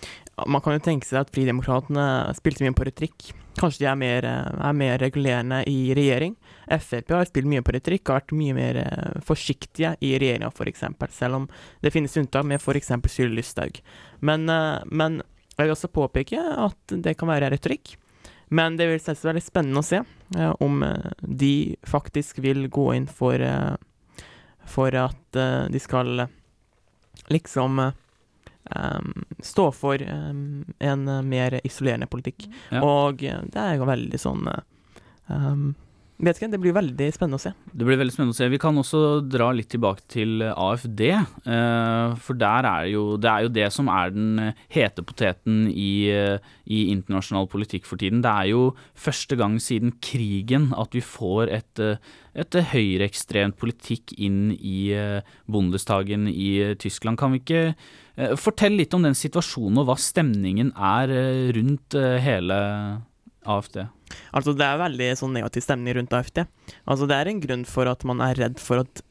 [0.47, 3.31] Man kan jo tenke seg at Fridemokratene spilte mye på retrikk.
[3.57, 6.35] Kanskje de er mer, er mer regulerende i regjering.
[6.67, 10.85] Frp har spilt mye på retrikk og vært mye mer eh, forsiktige i regjeringa, f.eks.
[11.17, 11.47] Selv om
[11.81, 12.93] det finnes unntak med f.eks.
[13.09, 13.81] Sylvi Lysthaug.
[14.21, 15.23] Men, eh, men
[15.55, 17.95] jeg vil også påpeke at det kan være retorikk.
[18.53, 20.85] Men det vil selvsagt være spennende å se eh, om
[21.23, 21.55] de
[21.89, 23.41] faktisk vil gå inn for,
[24.69, 25.41] for at
[25.73, 26.27] de skal
[27.33, 32.49] liksom um, stå for um, en mer isolerende politikk.
[32.71, 32.83] Ja.
[32.85, 34.49] Og det er jo veldig sånn
[35.27, 35.75] um,
[36.17, 37.53] Vet ikke, Det blir veldig spennende å se.
[37.73, 38.49] Det blir veldig spennende å se.
[38.49, 41.03] Vi kan også dra litt tilbake til AFD.
[41.45, 46.09] Uh, for der er jo, det er jo det som er den hete poteten i,
[46.09, 48.25] i, internasjonal politikk for tiden.
[48.25, 51.85] Det er jo første gang siden krigen at vi får et,
[52.37, 54.91] et høyreekstremt politikk inn i
[55.51, 57.21] Bundestagen i Tyskland.
[57.21, 57.63] Kan vi ikke
[58.41, 62.57] fortelle fortell litt om den situasjonen og hva stemningen er eh, rundt eh, hele
[63.47, 63.83] AFD.
[64.37, 66.45] Altså Det er veldig sånn negativ stemning rundt AFD.
[66.85, 69.05] Altså Det er en grunn for at man er redd for at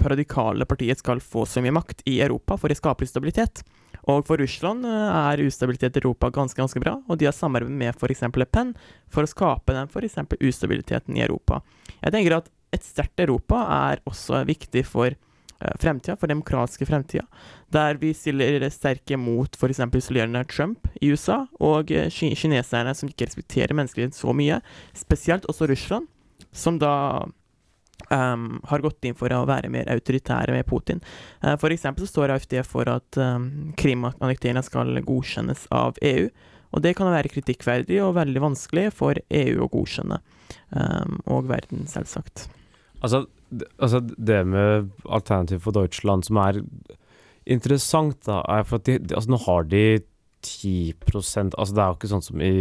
[0.00, 3.60] radikale partiet skal få så mye makt i Europa for å skape stabilitet.
[4.08, 7.96] Og for Russland er ustabilitet i Europa ganske ganske bra, og de har samarbeid med
[7.96, 8.22] f.eks.
[8.38, 8.72] Le Pen
[9.12, 10.20] for å skape den f.eks.
[10.38, 11.60] ustabiliteten i Europa.
[12.00, 15.25] Jeg tenker at et sterkt Europa er også viktig for Eh,
[15.80, 17.24] fremtida, for demokratiske fremtida,
[17.72, 19.80] der vi stiller sterke mot f.eks.
[19.98, 24.60] isolerende Trump i USA, og eh, kineserne som ikke respekterer menneskelighet så mye,
[24.96, 26.06] spesielt også Russland,
[26.52, 27.26] som da
[28.10, 31.02] um, har gått inn for å være mer autoritære med Putin.
[31.42, 36.28] Uh, for eksempel så står AFD for at um, Krim-annekteringa skal godkjennes av EU.
[36.74, 40.20] Og det kan være kritikkverdig og veldig vanskelig for EU å godkjenne,
[40.76, 42.48] um, og verden, selvsagt.
[43.00, 43.24] Altså,
[43.78, 46.60] altså det med Alternativ for Deutschland som er
[47.46, 49.84] interessant, da, er for at de, altså nå har de
[50.46, 52.52] 10% Altså det er jo ikke sånn som i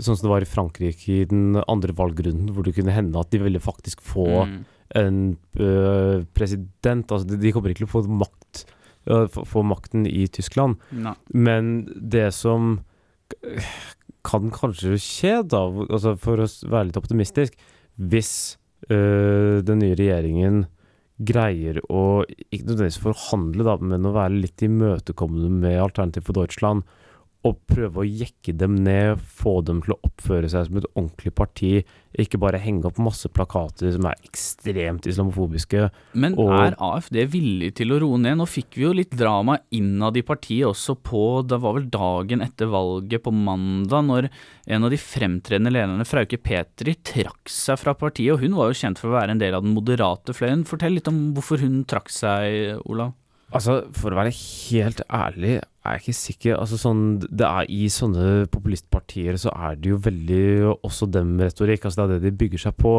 [0.00, 3.28] Sånn som det var i Frankrike i den andre valgrunden, hvor det kunne hende at
[3.34, 4.54] de ville faktisk få mm.
[4.96, 5.18] en
[5.60, 7.04] uh, president.
[7.04, 8.62] Altså de, de, kommer ikke til å få makt
[9.10, 10.80] uh, få makten i Tyskland.
[10.96, 11.12] No.
[11.36, 12.78] Men det som
[14.24, 17.60] kan kanskje skje, da, altså for å være litt optimistisk,
[18.00, 18.56] hvis
[18.88, 20.62] den nye regjeringen
[21.20, 26.86] greier å ikke nødvendigvis forhandle, da, men å være litt imøtekommende med Alternativ for Deutschland
[27.46, 31.32] og prøve å jekke dem ned, få dem til å oppføre seg som et ordentlig
[31.32, 31.70] parti,
[32.20, 35.86] ikke bare henge opp masse plakater som er ekstremt islamofobiske.
[36.20, 38.40] Men er AFD villig til å roe ned?
[38.40, 42.44] Nå fikk vi jo litt drama innad i partiet også på Det var vel dagen
[42.44, 44.28] etter valget, på mandag, når
[44.70, 48.34] en av de fremtredende lederne, Frauke Petri, trakk seg fra partiet.
[48.34, 50.66] Og hun var jo kjent for å være en del av den moderate fløyen.
[50.68, 53.14] Fortell litt om hvorfor hun trakk seg, Olav?
[53.50, 56.54] Altså, For å være helt ærlig, er jeg ikke sikker.
[56.60, 60.44] Altså sånn, det er I sånne populistpartier så er det jo veldig
[60.76, 61.86] også dem retorikk.
[61.86, 62.94] Altså det er det de bygger seg på.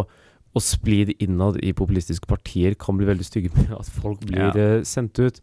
[0.51, 4.79] Og splid innad i populistiske partier kan bli veldig stygge med at folk blir ja.
[4.81, 5.39] uh, sendt ut.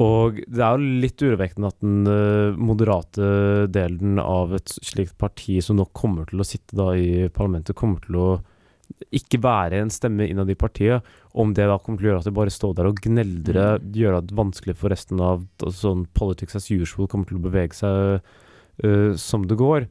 [0.00, 5.58] Og det er jo litt urovekkende at den uh, moderate delen av et slikt parti
[5.64, 8.28] som nå kommer til å sitte da i parlamentet, kommer til å
[9.14, 11.06] ikke være en stemme innad i partiet,
[11.38, 13.92] om det da kommer til å gjøre at det bare står der og gneldrer, mm.
[14.00, 18.18] gjøre det vanskelig for resten av sånn politics as usual kommer til å bevege seg
[18.84, 19.88] uh, som det går.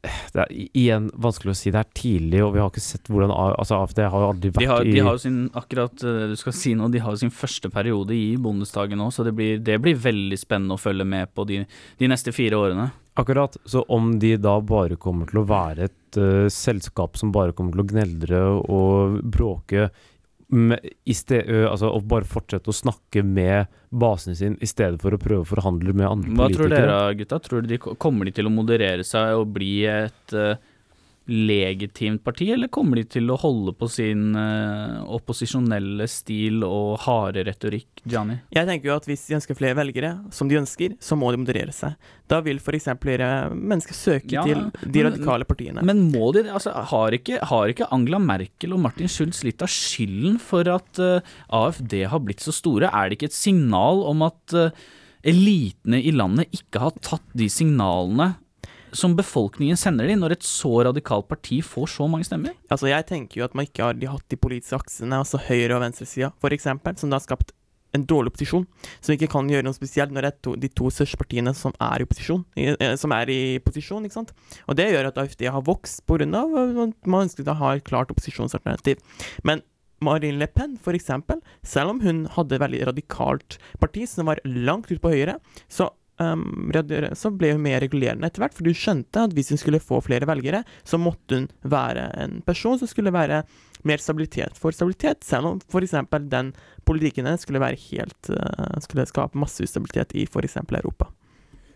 [0.00, 1.72] Det er igjen vanskelig å si.
[1.74, 4.62] Det er tidlig, og vi har ikke sett hvordan altså AFD har jo aldri vært
[4.62, 7.20] de har, De har jo sin akkurat eh, du skal si nå, de har jo
[7.20, 11.04] sin første periode i Bondestagen nå, så det blir, det blir veldig spennende å følge
[11.08, 11.62] med på de,
[12.00, 12.88] de neste fire årene.
[13.20, 13.58] Akkurat.
[13.68, 17.74] Så om de da bare kommer til å være et uh, selskap som bare kommer
[17.74, 19.90] til å gneldre og bråke
[20.50, 25.20] med, sted, altså, og bare fortsette å snakke med basen sin i stedet for å
[25.20, 26.68] prøve å forhandle med andre Hva politikere.
[26.70, 27.40] Hva tror dere, gutta?
[27.46, 30.54] Tror de, kommer de til å moderere seg og bli et uh,
[31.30, 37.44] legitimt parti, eller kommer de til å holde på sin uh, opposisjonelle stil og harde
[37.46, 38.40] retorikk, Gianni?
[38.54, 41.40] Jeg tenker jo at hvis de ønsker flere velgere, som de ønsker, så må de
[41.42, 41.94] moderere seg.
[42.30, 42.90] Da vil f.eks.
[42.98, 45.84] mennesker søke ja, til de radikale partiene.
[45.86, 49.70] Men må de altså, har, ikke, har ikke Angela Merkel og Martin Schulz litt av
[49.70, 52.90] skylden for at uh, AFD har blitt så store?
[52.90, 54.74] Er det ikke et signal om at uh,
[55.26, 58.32] elitene i landet ikke har tatt de signalene
[58.96, 62.56] som befolkningen sender de når et så radikalt parti får så mange stemmer?
[62.72, 65.78] Altså, jeg tenker jo at man ikke har de hatt de politiske aksene, altså høyre-
[65.78, 66.68] og venstresida, f.eks.,
[67.00, 67.54] som da har skapt
[67.96, 68.66] en dårlig opposisjon,
[69.02, 71.74] som ikke kan gjøre noe spesielt når det er to, de to største partiene som
[71.82, 72.68] er i opposisjon, i,
[73.00, 74.30] som er i posisjon, ikke sant.
[74.70, 78.12] Og det gjør at AFD har vokst av at man ønsket å ha et klart
[78.14, 79.02] opposisjonsalternativ.
[79.42, 79.64] Men
[80.00, 84.88] Marine Le Pen, eksempel, selv om hun hadde et veldig radikalt parti som var langt
[84.88, 85.36] ut på høyre,
[85.68, 86.70] så, um,
[87.16, 90.02] så ble hun mer regulerende etter hvert, for du skjønte at hvis hun skulle få
[90.04, 93.42] flere velgere, så måtte hun være en person som skulle være
[93.88, 95.96] mer stabilitet for stabilitet, selv om f.eks.
[96.28, 96.52] den
[96.88, 100.58] politikken skulle være helt uh, skulle skape masse ustabilitet i f.eks.
[100.68, 101.10] Europa.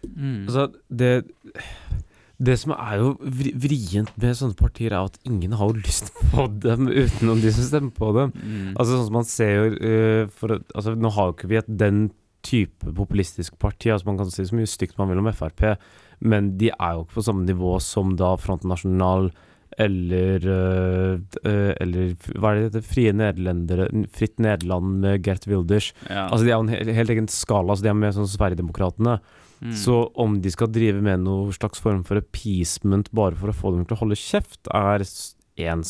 [0.04, 0.44] Mm.
[0.44, 1.24] Altså, det
[2.36, 6.48] Det som er jo vrient med sånne partier, er at ingen har jo lyst på
[6.60, 8.32] dem utenom de som stemmer på dem.
[8.34, 8.74] Mm.
[8.74, 11.70] Altså sånn som man ser jo uh, for, altså, Nå har jo ikke vi et
[11.70, 12.08] den
[12.44, 13.90] type populistisk parti.
[13.92, 15.74] Altså Man kan si så mye stygt man vil om Frp,
[16.24, 19.32] men de er jo ikke på samme nivå som da Front National
[19.78, 21.14] eller eh,
[21.50, 22.84] eh, Eller hva er det det?
[22.86, 25.92] Frie Nederlendere Fritt Nederland med Gert Wilders.
[26.08, 26.28] Ja.
[26.28, 27.72] Altså De er jo en helt egen skala.
[27.72, 29.18] Altså De er med sånn Sverigedemokraterna.
[29.64, 29.72] Mm.
[29.80, 33.74] Så om de skal drive med noe slags form for appeasement bare for å få
[33.74, 35.04] dem til å holde kjeft, er
[35.56, 35.82] én.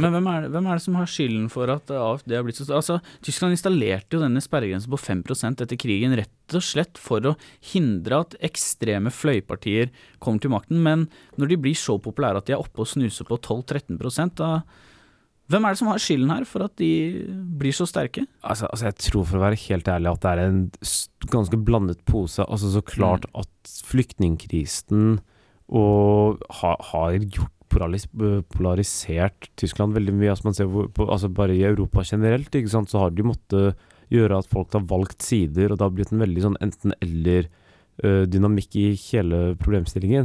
[0.00, 2.44] Men hvem er, det, hvem er det som har skylden for at eh, AFD har
[2.46, 6.98] blitt så Altså, Tyskland installerte jo denne sperregrensen på 5% etter krigen rett og slett
[6.98, 7.34] for å
[7.72, 11.04] hindre at ekstreme fløypartier kommer til makten, men
[11.36, 14.62] når de blir så populære at de er oppe og snuser på 12-13 da
[15.50, 16.88] Hvem er det som har skylden her for at de
[17.58, 18.22] blir så sterke?
[18.46, 20.60] Altså, altså, jeg tror for å være helt ærlig at det er en
[21.32, 22.44] ganske blandet pose.
[22.46, 23.40] Altså, så klart Mm.
[23.42, 25.18] at flyktningkrisen
[25.70, 28.06] har gjort polaris,
[28.52, 30.30] polarisert Tyskland veldig mye.
[30.32, 33.30] Altså, man ser hvor, på, altså, bare i Europa generelt, ikke sant, så har de
[33.30, 33.66] måttet
[34.10, 38.86] gjøre at folk har valgt sider, og det har blitt en veldig sånn enten-eller-dynamikk i
[39.06, 40.24] hele problemstillingen.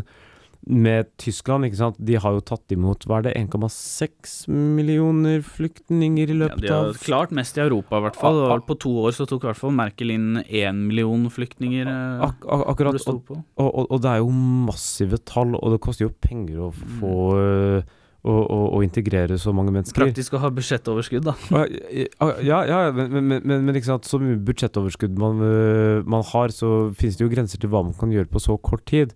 [0.65, 6.31] Med Tyskland, ikke sant, de har jo tatt imot hva er det, 1,6 millioner flyktninger
[6.31, 8.39] i Ja, løpet de har av klart mest i Europa, i hvert fall.
[8.65, 11.85] På to år så tok i hvert fall Merkel inn én million flyktninger.
[11.85, 15.75] eh, Ak ak akkurat, det og, og, og, og det er jo massive tall, og
[15.75, 16.99] det koster jo penger å Mm.
[16.99, 17.93] få mm.
[18.25, 20.01] å, å, å integrere så mange mennesker.
[20.01, 21.35] Praktisk å ha budsjettoverskudd, da.
[21.53, 26.23] Ja, ja, ja men, men, men, men ikke sant, så mye budsjettoverskudd man, øh, man
[26.33, 29.13] har, så finnes det jo grenser til hva man kan gjøre på så kort tid.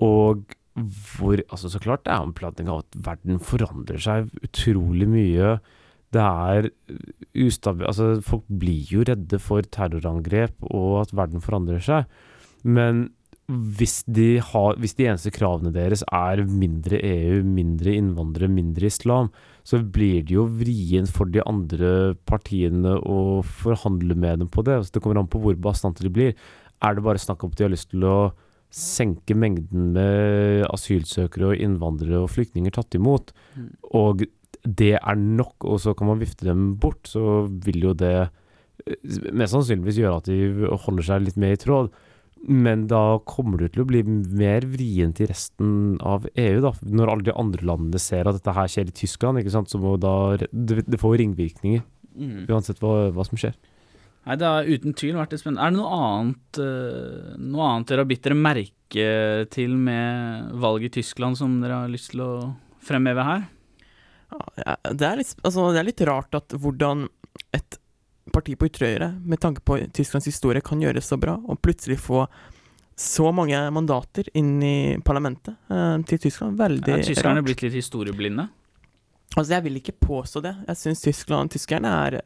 [0.00, 5.08] Og hvor Altså, så klart det er en planting av at verden forandrer seg utrolig
[5.08, 5.56] mye.
[6.12, 6.70] Det er
[7.46, 7.86] ustabil...
[7.88, 12.10] Altså, folk blir jo redde for terrorangrep og at verden forandrer seg.
[12.66, 13.08] Men
[13.46, 19.30] hvis de, har, hvis de eneste kravene deres er mindre EU, mindre innvandrere, mindre islam,
[19.66, 24.80] så blir det jo vrient for de andre partiene å forhandle med dem på det.
[24.80, 26.34] Altså, det kommer an på hvor bastante de blir.
[26.82, 28.16] Er det bare snakk om at de har lyst til å
[28.76, 33.70] senke mengden med asylsøkere og innvandrere og flyktninger tatt imot, Mm.
[33.96, 34.26] og
[34.66, 38.28] det er nok, og så kan man vifte dem bort, så vil jo det
[38.86, 41.90] eh, mest sannsynligvis gjøre at de holder seg litt mer i tråd.
[42.46, 46.72] Men da kommer det til å bli mer vrient i resten av EU, da.
[46.84, 49.80] Når alle de andre landene ser at dette her skjer i Tyskland, ikke sant, så
[49.80, 51.82] må da Det, får ringvirkninger,
[52.16, 52.46] Mm.
[52.48, 53.54] uansett hva, hva som skjer.
[54.26, 55.62] Nei, det har uten tvil vært litt spennende.
[55.62, 60.96] Er det noe annet, eh, noe annet dere har bitt dere merke til med valget
[60.96, 62.32] i Tyskland som dere har lyst til å
[62.82, 63.46] fremheve her?
[64.58, 67.06] Ja, det, er litt, altså, det er litt rart at hvordan
[67.54, 67.78] et
[68.34, 72.00] parti på ytre høyre, med tanke på Tysklands historie, kan gjøre så bra, og plutselig
[72.02, 72.24] få
[72.96, 76.58] så mange mandater inn i parlamentet eh, til Tyskland.
[76.58, 77.46] Veldig Er tyskerne rart.
[77.46, 78.48] blitt litt historieblinde?
[79.36, 80.54] Altså, jeg vil ikke påstå det.
[80.66, 82.18] Jeg syns Tyskland, tyskerne er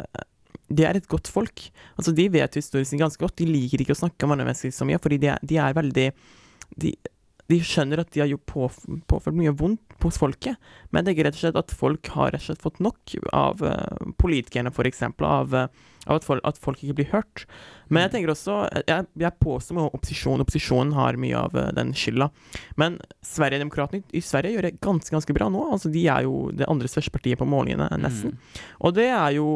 [0.71, 1.65] de er et godt folk.
[1.99, 3.39] Altså, De vet historien sin ganske godt.
[3.41, 5.75] De liker ikke å snakke om andre mennesker så mye, fordi de er, de er
[5.77, 6.07] veldig
[6.79, 6.93] de,
[7.51, 8.69] de skjønner at de har på,
[9.11, 10.57] påført mye vondt hos folket,
[10.95, 13.65] men det er rett og slett at folk har rett og slett fått nok av
[13.67, 15.67] uh, politikerne, f.eks., av, uh,
[16.07, 17.45] av at, folk, at folk ikke blir hørt.
[17.91, 18.55] Men jeg tenker også
[18.87, 22.31] Jeg, jeg påstår at opposisjon Opposisjonen har mye av uh, den skylda.
[22.81, 25.65] Men Sverigedemokraterna i Sverige gjør det ganske ganske bra nå.
[25.75, 28.37] Altså De er jo det andre største partiet på målingene, nesten.
[28.81, 29.49] Og det jo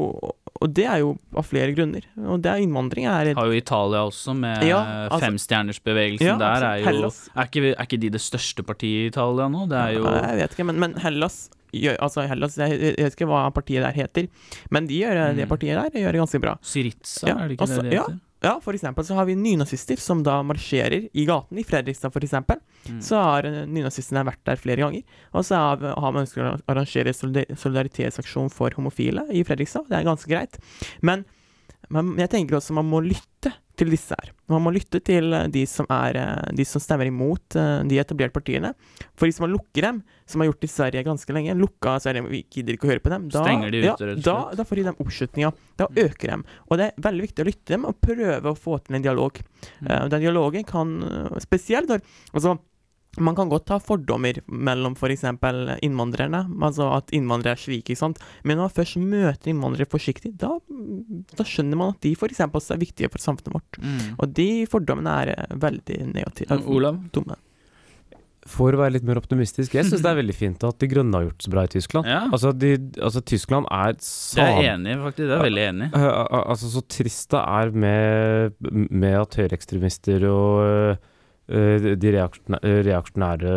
[0.60, 2.04] Og det er jo av flere grunner.
[2.26, 6.68] Og det er innvandring er Har jo Italia også, med Ja, altså- femstjernersbevegelsen Ja, der.
[6.74, 9.68] altså, Er, jo, er, ikke, er ikke de det største partiet i Italia nå?
[9.68, 11.48] Det er jo Jeg vet ikke, men, men Hellas
[11.82, 14.28] gjør, Altså Hellas, jeg, jeg ikke hva partiet der heter,
[14.70, 15.50] men de gjør, det Mm.
[15.50, 16.54] partiet der gjør det ganske bra.
[16.62, 18.20] Syriza, Ja, er det ikke altså, det det heter?
[18.44, 22.20] Ja, for eksempel så har vi nynazister som da marsjerer i gaten i Fredrikstad, for
[22.20, 22.58] eksempel.
[22.90, 22.98] Mm.
[23.00, 25.00] Så har eh, nynazistene vært der flere ganger.
[25.32, 29.88] Og så har, har man ønsket å arrangere solidaritetsaksjon for homofile i Fredrikstad.
[29.88, 30.58] Det er ganske greit.
[31.00, 31.24] Men,
[31.88, 34.30] men jeg tenker også man må lytte til disse her.
[34.52, 37.98] Man må lytte til eh, de som, er, eh, de som stemmer imot eh, de
[38.00, 38.72] etablerte partiene.
[39.18, 42.24] For hvis man lukker dem, som har gjort i Sverige ganske lenge, lukka er det,
[42.30, 44.86] vi gidder ikke å høre på dem, da, de ut, ja, da, da får de
[44.90, 45.52] dem oppslutninga.
[45.80, 46.44] Da øker dem.
[46.68, 49.06] Og det er veldig viktig å lytte til dem og prøve å få til en
[49.06, 49.40] dialog.
[49.80, 49.90] Mm.
[50.12, 50.90] Den dialogen kan
[51.40, 52.02] Spesielt når
[52.36, 52.58] Altså,
[53.18, 55.24] man kan godt ha fordommer mellom f.eks.
[55.84, 58.20] innvandrerne, altså at innvandrere er slike, ikke sant.
[58.42, 60.52] Men når man først møter innvandrere forsiktig, da,
[61.34, 62.44] da skjønner man at de f.eks.
[62.48, 63.80] også er viktige for samfunnet vårt.
[63.80, 64.04] Mm.
[64.18, 66.62] Og de fordommene er eh, veldig negative.
[66.70, 67.02] Olav?
[67.14, 67.38] Dumme.
[68.44, 71.16] For å være litt mer optimistisk, jeg syns det er veldig fint at De Grønne
[71.16, 72.08] har gjort det så bra i Tyskland.
[72.10, 72.20] Ja.
[72.28, 75.24] Altså, de, altså Tyskland er Det Jeg er enig faktisk.
[75.30, 75.92] Det er veldig enig i.
[75.96, 81.10] Eh, altså, så trist det er med, med at høyreekstremister og eh,
[81.48, 83.54] de eh, reaksjonære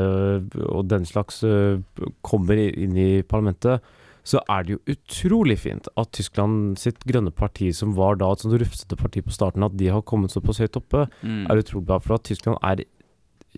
[0.67, 1.79] og den slags eh,
[2.21, 3.81] kommer inn i parlamentet,
[4.27, 8.43] så er det jo utrolig fint at Tyskland sitt grønne parti, som var da et
[8.43, 11.45] sånt rufsete parti på starten, at de har kommet såpass høyt oppe, Mm.
[11.49, 11.99] er utrolig bra.
[11.99, 12.83] For at Tyskland er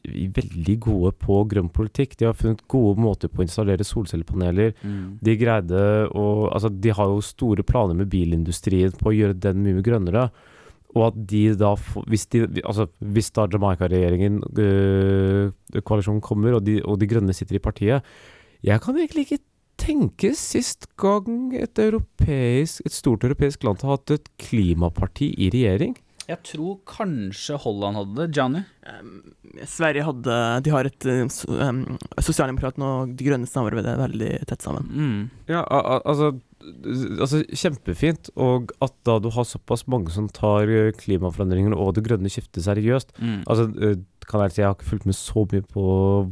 [0.05, 2.15] veldig gode på grønn politikk.
[2.17, 4.73] De har funnet gode måter på å installere solcellepaneler.
[4.83, 5.17] Mm.
[5.21, 5.81] De greide
[6.13, 10.29] å Altså, de har jo store planer med bilindustrien på å gjøre den mye grønnere.
[10.97, 15.51] Og at de da får Hvis, de, altså, hvis da Jamaica-regjeringen, øh,
[15.85, 18.05] koalisjonen, kommer, og de, og de grønne sitter i partiet
[18.65, 19.43] Jeg kan egentlig ikke
[19.79, 25.95] tenke sist gang et europeisk Et stort europeisk land har hatt et klimaparti i regjering.
[26.29, 28.27] Jeg tror kanskje Holland hadde det.
[28.37, 28.61] Johnny?
[29.65, 31.79] Sverige hadde De har et um,
[32.21, 34.85] Sosialdemokratene og De Grønne samarbeider veldig tett sammen.
[34.93, 35.23] Mm.
[35.49, 35.63] Ja,
[36.03, 38.31] altså, altså Kjempefint.
[38.39, 42.65] Og at da du har såpass mange som tar eh, klimaforandringene og det grønne skiftet
[42.65, 43.15] seriøst.
[43.19, 43.43] Mm.
[43.45, 45.85] Altså, eh, kan jeg si jeg har ikke fulgt med så mye på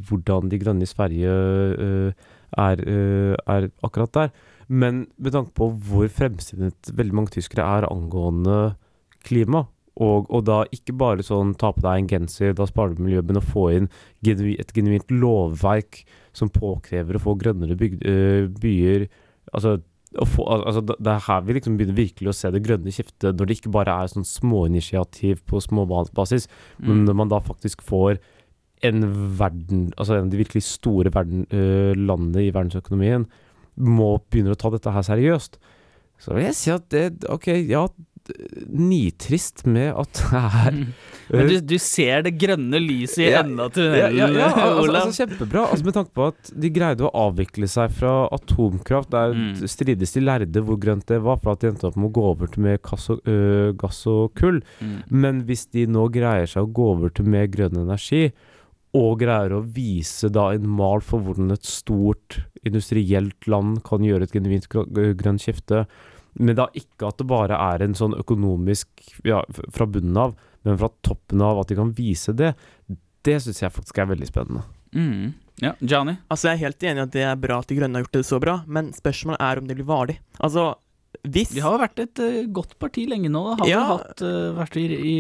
[0.10, 2.28] hvordan de grønne i Sverige uh,
[2.62, 4.36] er, uh, er akkurat der.
[4.70, 8.76] Men med tanke på hvor fremsynet veldig mange tyskere er angående
[9.26, 9.66] klima,
[9.98, 13.26] og, og da ikke bare sånn ta på deg en genser, da sparer du miljøet,
[13.26, 13.90] men å få inn
[14.22, 16.04] genu, et genuint lovverk
[16.38, 18.06] som påkrever å få grønnere bygd,
[18.62, 19.08] byer
[19.56, 19.78] Altså,
[20.16, 23.36] få, altså det det er her vi liksom begynner virkelig å se det grønne skiftet,
[23.36, 26.48] når det ikke bare er sånn småinitiativ på småbasis,
[26.80, 27.06] men Mm.
[27.06, 28.20] når man da faktisk får
[28.84, 29.02] en
[29.38, 33.26] verden, altså en av de virkelig store verden, uh, landene i verdensøkonomien,
[33.78, 35.58] må begynne å ta dette her seriøst.
[36.20, 37.88] Så vil jeg si at det Ok, ja,
[38.68, 40.82] nitrist med at det er
[41.28, 41.40] Mm.
[41.42, 44.84] Men du, du ser det grønne lyset i Ja, enden av tunnelen, ja, ja, altså,
[44.86, 45.02] Olav.
[45.10, 45.64] altså kjempebra.
[45.74, 49.10] Altså Med tanke på at de greide å avvikle seg fra atomkraft.
[49.12, 49.68] Der Mm.
[49.68, 52.24] strides de lærde hvor grønt det var, for at de endte opp med å gå
[52.32, 54.62] over til mer øh, gass og kull.
[54.80, 54.96] Mm.
[55.12, 58.32] Men hvis de nå greier seg å gå over til mer grønn energi,
[58.96, 64.24] og greier å vise da en mal for hvordan et stort industrielt land kan gjøre
[64.24, 64.88] et genuint grø-
[65.20, 65.84] grønt skifte,
[66.40, 68.88] men da ikke at det bare er en sånn økonomisk
[69.26, 69.42] ja,
[69.74, 70.36] fra bunnen av,
[70.68, 72.54] men fra toppen av at de kan vise det,
[73.28, 74.64] det syns jeg faktisk er veldig spennende.
[74.96, 75.34] Mm.
[75.62, 76.14] Ja, Johnny?
[76.30, 78.18] Altså, jeg er helt enig i at det er bra at De Grønne har gjort
[78.20, 80.18] det så bra, men spørsmålet er om det blir varig.
[80.40, 80.68] Altså,
[81.28, 83.42] hvis De har jo vært et uh, godt parti lenge nå.
[83.50, 83.56] da.
[83.64, 83.80] Har Ja.
[83.82, 85.18] vel hatt, uh, vært i, i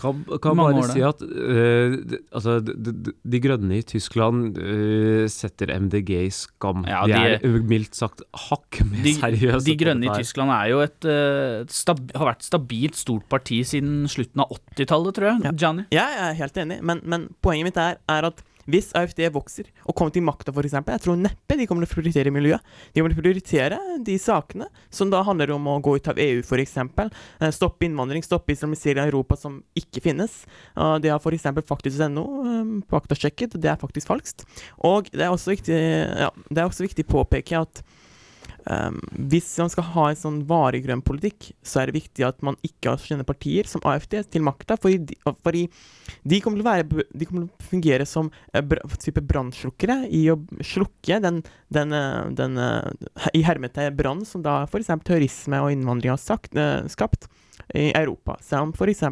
[0.00, 5.24] Kan, kan bare si at uh, de, altså, de, de, de grønne i Tyskland uh,
[5.30, 6.84] setter MDG i skam.
[6.88, 9.64] Ja, de, de- er mildt sagt hakk mer de, seriøse.
[9.68, 10.14] de grønne i.
[10.22, 15.16] Tyskland er jo et, eh, stab, har vært stabilt stort parti siden slutten av 80-tallet,
[15.18, 15.44] tror jeg.
[15.46, 15.52] Ja.
[15.64, 15.86] Johnny?
[15.94, 19.96] Jeg er helt enig, men, men poenget mitt er, er at hvis AFD vokser og
[19.98, 22.72] kommer til makta, f.eks., jeg tror neppe de kommer til å prioritere miljøet.
[22.92, 26.20] De kommer til å prioritere de sakene som da handler om å gå ut av
[26.22, 26.76] EU, f.eks.
[26.78, 30.42] Eh, stoppe innvandring, stoppe islamisering av Europa som ikke finnes.
[30.76, 31.48] Uh, det har f.eks.
[31.68, 32.26] faktisk.no
[32.92, 34.46] faktasjekket, det er faktisk falskt.
[34.86, 35.80] Og det er også viktig,
[36.26, 37.82] ja, det er også viktig å påpeke at
[38.70, 42.44] Um, hvis man skal ha en sånn varig grønn politikk, så er det viktig at
[42.46, 45.64] man ikke har sånne partier som AFD til makta, fordi, de- fordi
[46.22, 48.62] de kommer til å være De kommer til å fungere som eh,
[49.02, 51.42] type brannslukkere i å slukke den,
[51.74, 54.92] den, eh, den eh, i hermete brann som da f.eks.
[55.02, 56.54] terrorisme og innvandring har sagt,
[56.92, 57.26] skapt
[57.74, 58.38] i Europa.
[58.46, 59.02] Som f.eks.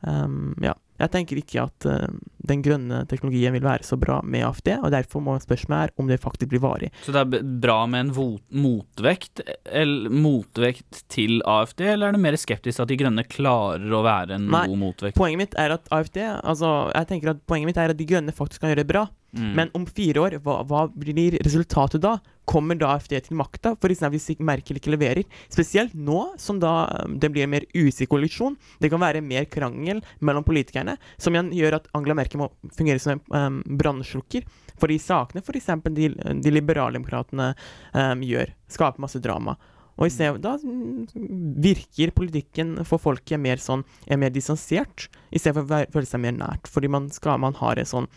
[0.00, 2.06] Um, ja, jeg tenker ikke at uh,
[2.50, 6.10] den grønne teknologien vil være så bra med AFD, og derfor må spørsmålet er om
[6.10, 6.90] det faktisk blir varig.
[7.04, 12.38] Så det er bra med en motvekt, eller motvekt til AFD, eller er det mer
[12.40, 15.18] skeptisk at De grønne klarer å være en Nei, god motvekt?
[15.18, 18.34] Poenget mitt er at AFD Altså, jeg tenker at poenget mitt er at De grønne
[18.34, 19.06] faktisk kan gjøre det bra.
[19.36, 19.50] Mm.
[19.56, 22.16] Men om fire år, hva, hva blir resultatet da?
[22.50, 23.76] Kommer da AFD til makta?
[23.78, 24.02] F.eks.
[24.10, 25.26] hvis Merkel ikke leverer.
[25.52, 28.58] Spesielt nå som da um, det blir en mer usikker koalisjon.
[28.82, 33.02] Det kan være mer krangel mellom politikerne, som igjen gjør at Angela Merkel må fungere
[33.02, 34.48] som en um, brannslukker.
[34.80, 35.70] For de sakene f.eks.
[35.94, 36.10] de,
[36.42, 37.52] de liberaldemokratene
[37.94, 39.58] um, gjør, skaper masse drama.
[40.00, 45.38] Og i stedet, da mm, virker politikken for folket mer sånn, er mer distansert, i
[45.38, 46.70] stedet for å føle seg mer nært.
[46.72, 48.08] Fordi man, skal, man har en sånn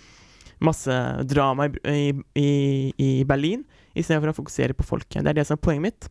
[0.62, 0.94] masse
[1.30, 2.50] drama i, i,
[2.98, 3.64] i, Berlin,
[3.96, 5.24] istedenfor å fokusere på folket.
[5.24, 6.10] Det er det som er poenget mitt.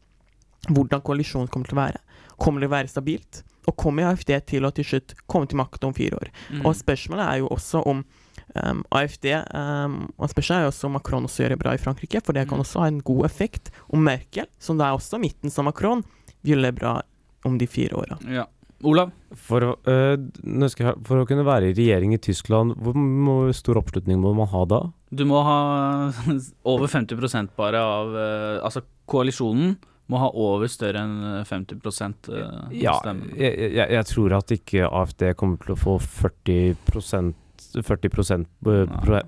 [0.70, 2.03] Hvordan koalisjonen kommer til å være.
[2.38, 3.43] Kommer det å være stabilt?
[3.66, 6.30] Og kommer AFD til å til slutt komme til makten om fire år?
[6.51, 6.64] Mm.
[6.66, 8.05] Og spørsmålet er jo også om
[8.53, 11.80] Um, AFD um, og spørsmålet er jo også om Macron også gjør det bra i
[11.80, 12.64] Frankrike, for det kan Mm.
[12.66, 13.70] også ha en god effekt.
[13.88, 16.03] Og Merkel, som da er også midten som Macron,
[16.45, 17.01] vil gjøre det bra
[17.49, 18.18] om de fire åra.
[18.28, 18.45] Ja.
[18.83, 19.12] Olav?
[19.39, 20.16] For, øh,
[21.07, 24.83] for å kunne være i regjering i Tyskland, hvor stor oppslutning må man ha da?
[25.12, 25.61] Du må ha
[26.72, 29.76] over 50% bare av eh, Altså, koalisjonen
[30.12, 33.30] må ha over større enn 50 uh, Ja, stemmen.
[33.39, 36.74] jeg, jeg, jeg tror at ikke AFD kommer til å få 40
[37.75, 38.49] 40 prosent,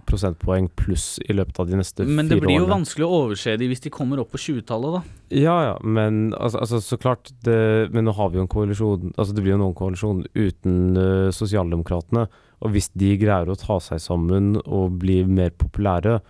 [0.08, 2.16] prosentpoeng pluss i løpet av de neste fire årene.
[2.18, 2.74] Men det blir jo årene.
[2.74, 5.02] vanskelig å overse de hvis de kommer opp på 20-tallet, da.
[5.34, 9.14] Ja, ja, men altså, altså så klart det, Men nå har vi jo en koalisjon
[9.16, 12.26] Altså det blir jo noen koalisjon uten uh, Sosialdemokratene.
[12.64, 16.20] Og hvis de greier å ta seg sammen og bli mer populære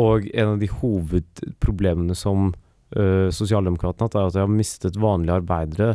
[0.00, 2.52] Og en av de hovedproblemene som
[2.96, 5.94] uh, Sosialdemokratene har hatt, er at de har mistet vanlige arbeidere.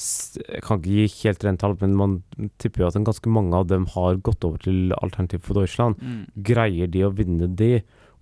[0.00, 2.14] Jeg kan ikke gi helt rent tall, men man
[2.62, 6.00] tipper jo at ganske mange av dem har gått over til Alternativ for Deutschland.
[6.00, 6.22] Mm.
[6.50, 7.72] Greier de å vinne de?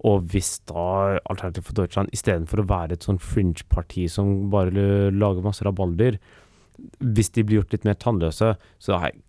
[0.09, 5.47] Og hvis da Alternativ for Deutschland istedenfor å være et sånn fringe-parti som bare lager
[5.47, 6.21] masse rabalder,
[7.03, 9.23] hvis de blir gjort litt mer tannløse, så er jeg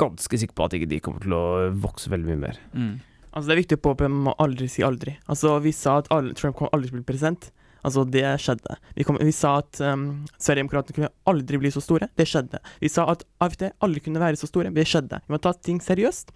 [0.00, 1.46] ganske sikker på at ikke de kommer til å
[1.84, 2.60] vokse veldig mye mer.
[2.76, 2.94] Mm.
[3.32, 5.16] Altså Det er viktig å påpeke, man må aldri si aldri.
[5.32, 7.48] Altså Vi sa at Trump kommer aldri til å bli president.
[7.82, 8.78] Altså Det skjedde.
[8.96, 12.08] Vi, kom, vi sa at um, Sverigedemokraterna kunne aldri bli så store.
[12.18, 12.62] Det skjedde.
[12.82, 14.72] Vi sa at AFD aldri kunne være så store.
[14.74, 15.20] Det skjedde.
[15.26, 16.32] Vi må ta ting seriøst.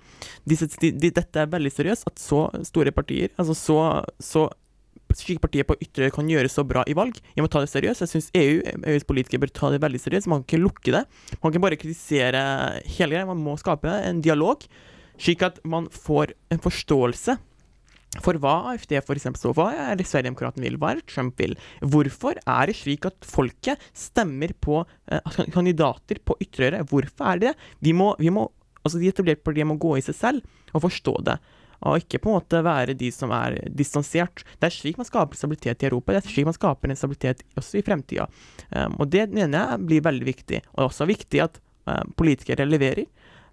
[0.48, 2.08] Disse, de, de, dette er veldig seriøst.
[2.10, 3.80] At så store partier, altså så,
[4.18, 4.48] så
[5.14, 7.18] slike partier på ytre kan gjøre så bra i valg.
[7.36, 8.02] Vi må ta det seriøst.
[8.04, 8.58] Jeg syns EU,
[8.92, 10.30] EUs politikere bør ta det veldig seriøst.
[10.30, 11.04] Man kan ikke lukke det.
[11.44, 12.42] Man kan bare kritisere
[12.98, 13.28] hele greia.
[13.28, 14.66] Man må skape en dialog,
[15.20, 17.38] slik at man får en forståelse
[18.24, 21.40] for hva AFD for eksempel for, hva er det Sverigedemokraten vil, hva er det Trump
[21.42, 21.56] vil?
[21.82, 26.84] Hvorfor er det slik at folket stemmer på eh, kandidater på ytre?
[26.88, 27.68] Hvorfor er det det?
[27.88, 28.48] Vi må, vi må,
[28.82, 31.38] altså De etablerte partiene må gå i seg selv og forstå det.
[31.84, 34.44] Og ikke på en måte være de som er distansert.
[34.56, 36.14] Det er slik man skaper stabilitet i Europa.
[36.14, 38.28] Det er slik man skaper en stabilitet også i fremtida.
[38.70, 40.62] Um, og det mener jeg blir veldig viktig.
[40.72, 43.04] Og det er også viktig at um, politikere leverer.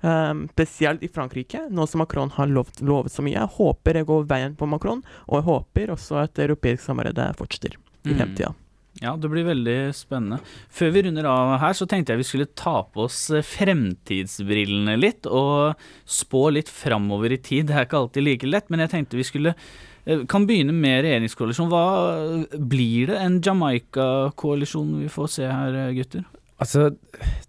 [0.04, 3.38] Um, spesielt i Frankrike, nå som Macron har lovet, lovet så mye.
[3.38, 5.00] Jeg håper det går veien på Macron,
[5.30, 8.54] og jeg håper også at europeisk samarbeid fortsetter i Mm.
[9.02, 10.38] Ja, det blir veldig spennende.
[10.70, 14.98] Før vi runder av her, så tenkte jeg vi skulle ta på oss eh, fremtidsbrillene
[15.00, 17.68] litt, og spå litt framover i tid.
[17.70, 21.08] Det er ikke alltid like lett, men jeg tenkte vi skulle eh, kan begynne med
[21.08, 21.72] regjeringskoalisjon.
[21.74, 26.28] Hva Blir det en Jamaica-koalisjon vi får se her, eh, gutter?
[26.64, 26.94] Altså,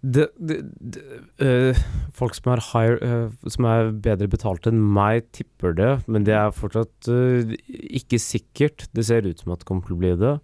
[0.03, 1.03] det, det, det
[1.39, 1.77] øh,
[2.15, 6.35] Folk som er, higher, øh, som er bedre betalt enn meg, tipper det, men det
[6.35, 8.89] er fortsatt øh, ikke sikkert.
[8.95, 10.35] Det ser ut som at det kommer til å bli det.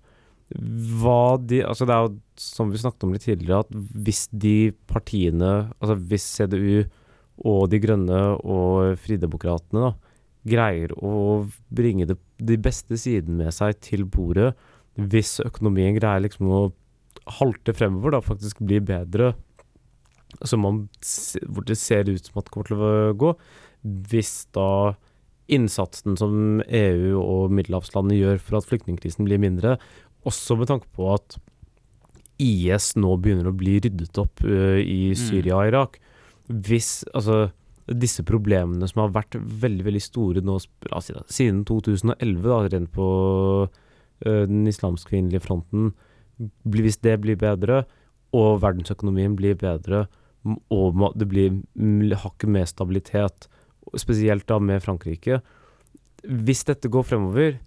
[0.52, 3.72] De Altså, det er jo som vi snakket om litt tidligere, at
[4.04, 6.84] hvis de partiene Altså hvis CDU
[7.48, 9.94] og De Grønne og Fridemokratene da,
[10.52, 14.52] greier å bringe de beste sidene med seg til bordet,
[14.98, 16.62] hvis økonomien greier liksom å
[17.30, 19.34] halte fremover, da faktisk blir bedre,
[20.48, 20.82] som man,
[21.52, 23.34] hvor det ser ut som at det kommer til å gå,
[24.12, 24.96] hvis da
[25.52, 29.76] innsatsen som EU og middelhavslandene gjør for at flyktningkrisen blir mindre,
[30.28, 31.38] også med tanke på at
[32.42, 35.98] IS nå begynner å bli ryddet opp uh, i Syria og Irak.
[36.48, 37.52] Hvis altså
[37.92, 43.10] disse problemene som har vært veldig veldig store nå siden 2011, da, rent på
[43.68, 45.92] uh, den islamsk-kvinnelige fronten,
[46.64, 47.84] hvis det blir bedre,
[48.32, 50.06] og verdensøkonomien blir bedre,
[50.74, 51.58] og det blir
[52.24, 53.50] hakket mer stabilitet,
[54.00, 55.42] spesielt da med Frankrike
[56.22, 57.58] Hvis dette går fremover,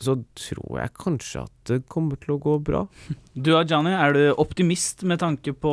[0.00, 2.86] så tror jeg kanskje at det kommer til å gå bra.
[3.36, 5.72] Du Ajani, er du optimist med tanke på,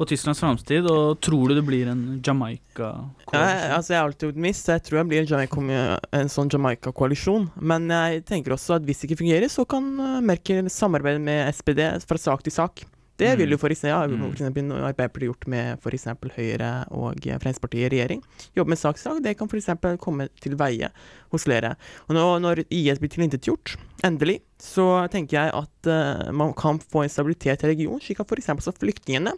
[0.00, 3.74] på Tysklands framtid, og tror du det blir en Jamaica-koalisjon?
[3.76, 7.50] altså jeg er alltid optimist, så jeg tror jeg blir en, Jamaica, en sånn Jamaica-koalisjon.
[7.60, 11.52] Men jeg tenker også at hvis det ikke fungerer, så kan uh, Merkel samarbeide med
[11.52, 12.84] SPD fra sak til sak.
[13.20, 14.22] Det vil jo for eksempel, ja, Mm.
[14.22, 18.22] for eksempel Arbeiderpartiet gjort med eksempel Høyre og eh, Fremskrittspartiet i regjering.
[18.56, 19.20] Jobbe med sak til sak.
[19.20, 20.88] Det kan eksempel komme til veie
[21.30, 21.76] hos flere.
[22.08, 27.04] Og nå, når IS blir tilintetgjort, endelig, så tenker jeg at uh, man kan få
[27.04, 28.28] en stabilitet i regionen, slik at
[28.64, 29.36] så flyktningene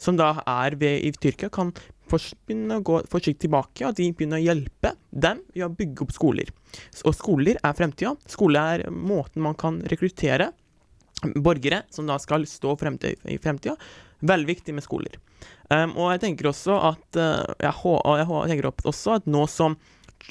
[0.00, 1.72] som da er ved, i Tyrkia, kan
[2.10, 6.12] begynne å gå forsiktig tilbake, og de begynner å hjelpe dem ved å bygge opp
[6.14, 6.50] skoler.
[7.04, 8.14] Og skoler er fremtida.
[8.30, 10.50] Skole er måten man kan rekruttere
[11.34, 13.76] borgere som da skal stå i fremtida.
[14.24, 15.18] Veldig viktig med skoler.
[15.68, 19.76] Um, og jeg tenker også at uh, jeg, jeg, tenker også at nå som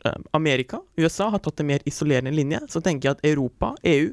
[0.05, 4.11] uh, Amerika, USA, har tatt en mer isolerende linje, så tenker jeg at Europa, EU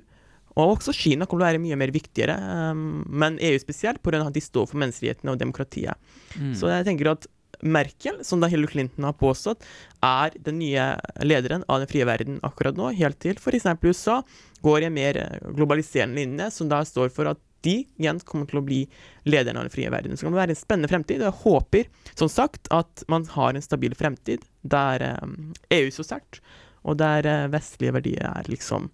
[0.59, 2.37] og også Kina kommer til å være mye mer viktigere,
[2.73, 4.23] um, men EU spesielt, pga.
[4.27, 6.11] at de står for menneskerettighetene og demokratiet.
[6.35, 6.55] Mm.
[6.59, 7.29] Så jeg tenker at
[7.61, 9.65] Merkel, som da Hillary Clinton har påstått,
[10.05, 10.95] er den nye
[11.27, 13.69] lederen av den frie verden akkurat nå, helt til f.eks.
[13.85, 14.21] USA
[14.65, 18.49] går i en mer eh, globaliserende linje, som da står for at de igjen kommer
[18.49, 18.81] til å bli
[19.29, 20.17] lederen av den frie verden.
[20.17, 21.21] Så kan det være en spennende fremtid.
[21.21, 26.09] og Jeg håper som sagt at man har en stabil fremtid der um, EU står
[26.09, 26.41] sterkt,
[26.89, 28.89] og der uh, vestlige verdier er liksom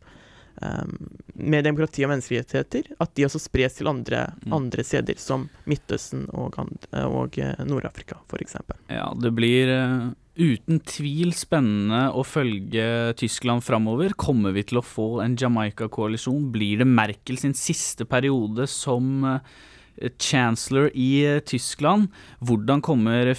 [1.36, 4.52] med demokrati og menneskerettigheter, at de også spres til andre, Mm.
[4.52, 6.56] andre steder, som Midtøsten og,
[6.92, 8.56] og eh, Nord-Afrika, f.eks.
[8.88, 14.14] Ja, det blir eh, uten tvil spennende å følge Tyskland framover.
[14.16, 16.50] Kommer vi til å få en Jamaica-koalisjon?
[16.52, 22.08] Blir det Merkel sin siste periode som eh, chancellor i Tyskland?
[22.40, 23.32] Hvordan kommer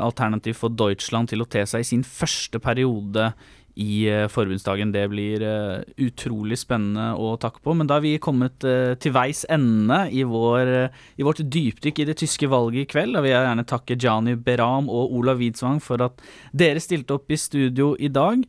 [0.00, 3.32] Alternativ for Deutschland til å te seg i sin første periode
[3.76, 4.92] i eh, forbundsdagen.
[4.92, 7.74] Det blir eh, utrolig spennende å takke på.
[7.76, 10.72] Men da har vi kommet eh, til veis ende i, vår,
[11.20, 13.16] i vårt dypdykk i det tyske valget i kveld.
[13.16, 16.24] Da vil jeg gjerne takke Jani Beram og Olav Widsvang for at
[16.56, 18.46] dere stilte opp i studio i dag.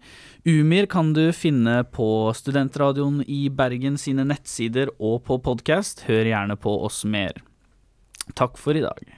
[0.47, 6.07] Umir kan du finne på Studentradioen i Bergen sine nettsider og på podkast.
[6.07, 7.43] Hør gjerne på oss mer.
[8.36, 9.16] Takk for i dag.